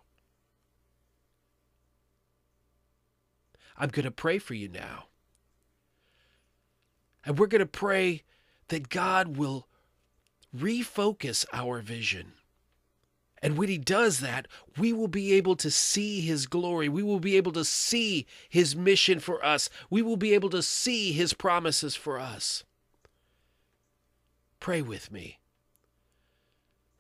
I'm 3.77 3.89
going 3.89 4.05
to 4.05 4.11
pray 4.11 4.39
for 4.39 4.55
you 4.55 4.69
now. 4.69 5.07
And 7.25 7.39
we're 7.39 7.47
going 7.47 7.61
to 7.61 7.67
pray 7.67 8.23
that 8.69 8.89
God 8.89 9.37
will 9.37 9.67
refocus 10.57 11.45
our 11.53 11.81
vision. 11.81 12.33
And 13.43 13.57
when 13.57 13.69
He 13.69 13.79
does 13.79 14.21
that, 14.21 14.47
we 14.77 14.93
will 14.93 15.09
be 15.09 15.33
able 15.33 15.57
to 15.57 15.71
see 15.71 16.21
His 16.21 16.47
glory. 16.47 16.89
We 16.89 17.03
will 17.03 17.21
be 17.21 17.37
able 17.37 17.53
to 17.53 17.65
see 17.65 18.27
His 18.49 18.77
mission 18.77 19.19
for 19.19 19.45
us. 19.45 19.71
We 19.89 20.03
will 20.03 20.19
be 20.19 20.35
able 20.35 20.51
to 20.51 20.63
see 20.63 21.13
His 21.13 21.33
promises 21.33 21.97
for 21.97 22.19
us. 22.19 22.65
Pray 24.61 24.83
with 24.83 25.11
me. 25.11 25.40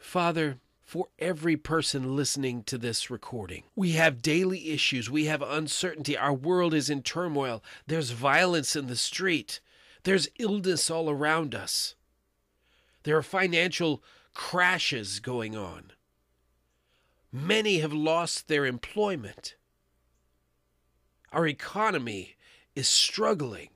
Father, 0.00 0.58
for 0.82 1.06
every 1.20 1.56
person 1.56 2.16
listening 2.16 2.64
to 2.64 2.76
this 2.76 3.10
recording. 3.10 3.62
We 3.76 3.92
have 3.92 4.22
daily 4.22 4.70
issues. 4.70 5.08
We 5.08 5.26
have 5.26 5.42
uncertainty. 5.42 6.16
Our 6.16 6.34
world 6.34 6.74
is 6.74 6.90
in 6.90 7.02
turmoil. 7.02 7.62
There's 7.86 8.10
violence 8.10 8.74
in 8.74 8.88
the 8.88 8.96
street. 8.96 9.60
There's 10.02 10.28
illness 10.38 10.90
all 10.90 11.08
around 11.08 11.54
us. 11.54 11.94
There 13.04 13.16
are 13.16 13.22
financial 13.22 14.02
crashes 14.34 15.20
going 15.20 15.56
on. 15.56 15.92
Many 17.30 17.78
have 17.78 17.92
lost 17.92 18.48
their 18.48 18.66
employment. 18.66 19.54
Our 21.30 21.46
economy 21.46 22.34
is 22.74 22.88
struggling. 22.88 23.68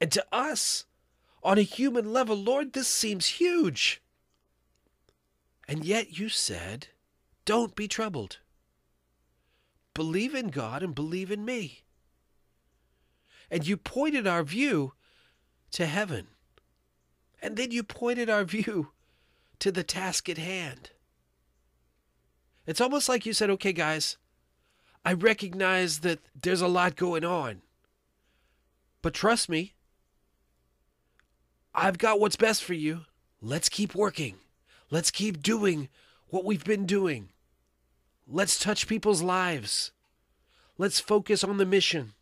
And 0.00 0.10
to 0.12 0.24
us, 0.32 0.86
on 1.46 1.58
a 1.58 1.62
human 1.62 2.12
level, 2.12 2.34
Lord, 2.34 2.72
this 2.72 2.88
seems 2.88 3.26
huge. 3.26 4.02
And 5.68 5.84
yet 5.84 6.18
you 6.18 6.28
said, 6.28 6.88
Don't 7.44 7.76
be 7.76 7.86
troubled. 7.86 8.38
Believe 9.94 10.34
in 10.34 10.48
God 10.48 10.82
and 10.82 10.92
believe 10.92 11.30
in 11.30 11.44
me. 11.44 11.84
And 13.48 13.64
you 13.64 13.76
pointed 13.76 14.26
our 14.26 14.42
view 14.42 14.94
to 15.70 15.86
heaven. 15.86 16.26
And 17.40 17.56
then 17.56 17.70
you 17.70 17.84
pointed 17.84 18.28
our 18.28 18.42
view 18.42 18.90
to 19.60 19.70
the 19.70 19.84
task 19.84 20.28
at 20.28 20.38
hand. 20.38 20.90
It's 22.66 22.80
almost 22.80 23.08
like 23.08 23.24
you 23.24 23.32
said, 23.32 23.50
okay, 23.50 23.72
guys, 23.72 24.16
I 25.04 25.12
recognize 25.12 26.00
that 26.00 26.18
there's 26.34 26.60
a 26.60 26.66
lot 26.66 26.96
going 26.96 27.24
on. 27.24 27.62
But 29.00 29.14
trust 29.14 29.48
me, 29.48 29.75
I've 31.78 31.98
got 31.98 32.18
what's 32.18 32.36
best 32.36 32.64
for 32.64 32.72
you. 32.72 33.02
Let's 33.42 33.68
keep 33.68 33.94
working. 33.94 34.36
Let's 34.90 35.10
keep 35.10 35.42
doing 35.42 35.90
what 36.28 36.44
we've 36.44 36.64
been 36.64 36.86
doing. 36.86 37.28
Let's 38.26 38.58
touch 38.58 38.88
people's 38.88 39.20
lives. 39.20 39.92
Let's 40.78 41.00
focus 41.00 41.44
on 41.44 41.58
the 41.58 41.66
mission. 41.66 42.14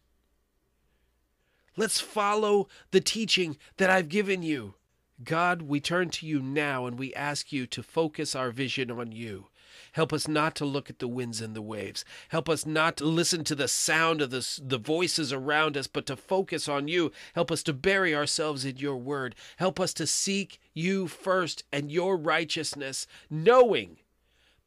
Let's 1.76 2.00
follow 2.00 2.68
the 2.90 3.00
teaching 3.00 3.56
that 3.76 3.90
I've 3.90 4.08
given 4.08 4.42
you. 4.42 4.74
God, 5.22 5.62
we 5.62 5.78
turn 5.80 6.10
to 6.10 6.26
you 6.26 6.40
now 6.40 6.86
and 6.86 6.98
we 6.98 7.14
ask 7.14 7.52
you 7.52 7.66
to 7.68 7.82
focus 7.82 8.34
our 8.34 8.50
vision 8.50 8.90
on 8.90 9.12
you. 9.12 9.46
Help 9.92 10.12
us 10.12 10.28
not 10.28 10.54
to 10.56 10.64
look 10.64 10.90
at 10.90 10.98
the 10.98 11.08
winds 11.08 11.40
and 11.40 11.54
the 11.54 11.62
waves. 11.62 12.04
Help 12.28 12.48
us 12.48 12.66
not 12.66 12.96
to 12.96 13.04
listen 13.04 13.44
to 13.44 13.54
the 13.54 13.68
sound 13.68 14.20
of 14.20 14.30
the, 14.30 14.60
the 14.62 14.78
voices 14.78 15.32
around 15.32 15.76
us, 15.76 15.86
but 15.86 16.06
to 16.06 16.16
focus 16.16 16.68
on 16.68 16.88
you. 16.88 17.12
Help 17.34 17.50
us 17.50 17.62
to 17.62 17.72
bury 17.72 18.14
ourselves 18.14 18.64
in 18.64 18.76
your 18.76 18.96
word. 18.96 19.34
Help 19.56 19.78
us 19.80 19.94
to 19.94 20.06
seek 20.06 20.60
you 20.72 21.06
first 21.06 21.64
and 21.72 21.90
your 21.90 22.16
righteousness, 22.16 23.06
knowing 23.30 23.98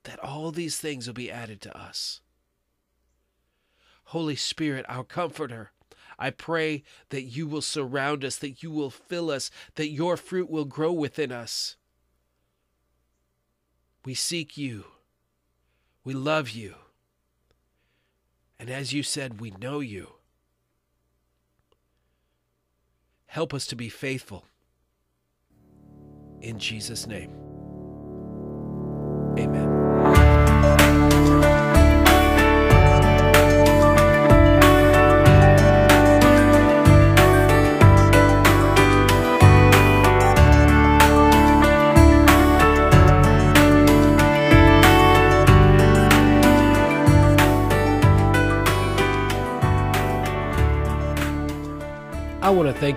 that 0.04 0.20
all 0.24 0.52
these 0.52 0.78
things 0.78 1.08
will 1.08 1.14
be 1.14 1.32
added 1.32 1.62
to 1.62 1.78
us. 1.78 2.22
Holy 4.06 4.38
Spirit, 4.38 4.86
our 4.88 5.04
comforter, 5.04 5.72
I 6.20 6.30
pray 6.32 6.84
that 7.10 7.24
you 7.24 7.46
will 7.46 7.62
surround 7.62 8.26
us, 8.26 8.38
that 8.38 8.64
you 8.64 8.72
will 8.72 8.90
fill 8.90 9.30
us, 9.30 9.52
that 9.76 9.90
your 9.90 10.18
fruit 10.18 10.50
will 10.50 10.66
grow 10.66 10.92
within 10.92 11.32
us. 11.32 11.76
We 14.06 14.14
seek 14.14 14.58
you. 14.58 14.86
We 16.08 16.14
love 16.14 16.52
you. 16.52 16.76
And 18.58 18.70
as 18.70 18.94
you 18.94 19.04
said, 19.04 19.42
we 19.42 19.52
know 19.52 19.82
you. 19.82 20.14
Help 23.26 23.54
us 23.54 23.68
to 23.68 23.76
be 23.76 23.90
faithful. 23.90 24.46
In 26.40 26.60
Jesus' 26.60 27.08
name, 27.08 27.34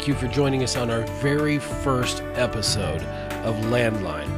thank 0.01 0.09
you 0.09 0.15
for 0.15 0.35
joining 0.35 0.63
us 0.63 0.79
on 0.79 0.91
our 0.91 1.03
very 1.21 1.59
first 1.59 2.23
episode 2.37 3.03
of 3.45 3.55
Landline. 3.67 4.33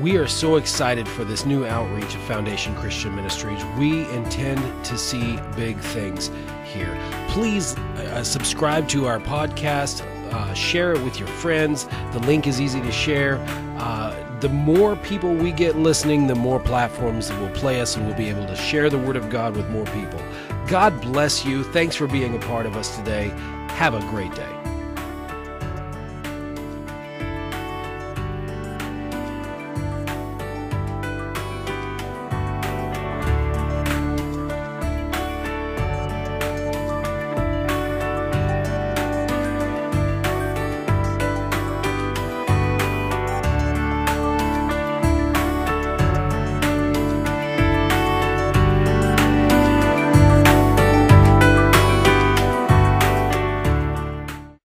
We 0.00 0.16
are 0.16 0.26
so 0.26 0.56
excited 0.56 1.06
for 1.06 1.24
this 1.24 1.44
new 1.44 1.66
outreach 1.66 2.14
of 2.14 2.22
Foundation 2.22 2.74
Christian 2.74 3.14
Ministries. 3.14 3.62
We 3.78 4.08
intend 4.12 4.62
to 4.86 4.96
see 4.96 5.38
big 5.54 5.76
things 5.78 6.30
here. 6.64 6.98
Please 7.28 7.76
uh, 7.76 8.24
subscribe 8.24 8.88
to 8.88 9.04
our 9.04 9.20
podcast, 9.20 10.00
uh, 10.32 10.54
share 10.54 10.94
it 10.94 11.04
with 11.04 11.18
your 11.18 11.28
friends. 11.28 11.86
The 12.12 12.20
link 12.20 12.46
is 12.46 12.58
easy 12.58 12.80
to 12.80 12.90
share. 12.90 13.36
Uh, 13.76 14.16
the 14.40 14.48
more 14.48 14.96
people 14.96 15.34
we 15.34 15.52
get 15.52 15.76
listening, 15.76 16.28
the 16.28 16.34
more 16.34 16.60
platforms 16.60 17.28
that 17.28 17.38
will 17.38 17.50
play 17.50 17.82
us, 17.82 17.94
and 17.94 18.06
we'll 18.06 18.16
be 18.16 18.30
able 18.30 18.46
to 18.46 18.56
share 18.56 18.88
the 18.88 18.96
Word 18.96 19.16
of 19.16 19.28
God 19.28 19.54
with 19.54 19.68
more 19.68 19.84
people. 19.84 20.22
God 20.66 20.98
bless 21.02 21.44
you. 21.44 21.62
Thanks 21.62 21.94
for 21.94 22.06
being 22.06 22.34
a 22.34 22.46
part 22.46 22.64
of 22.64 22.74
us 22.74 22.96
today. 22.96 23.28
Have 23.68 23.92
a 23.92 24.00
great 24.08 24.34
day. 24.34 24.57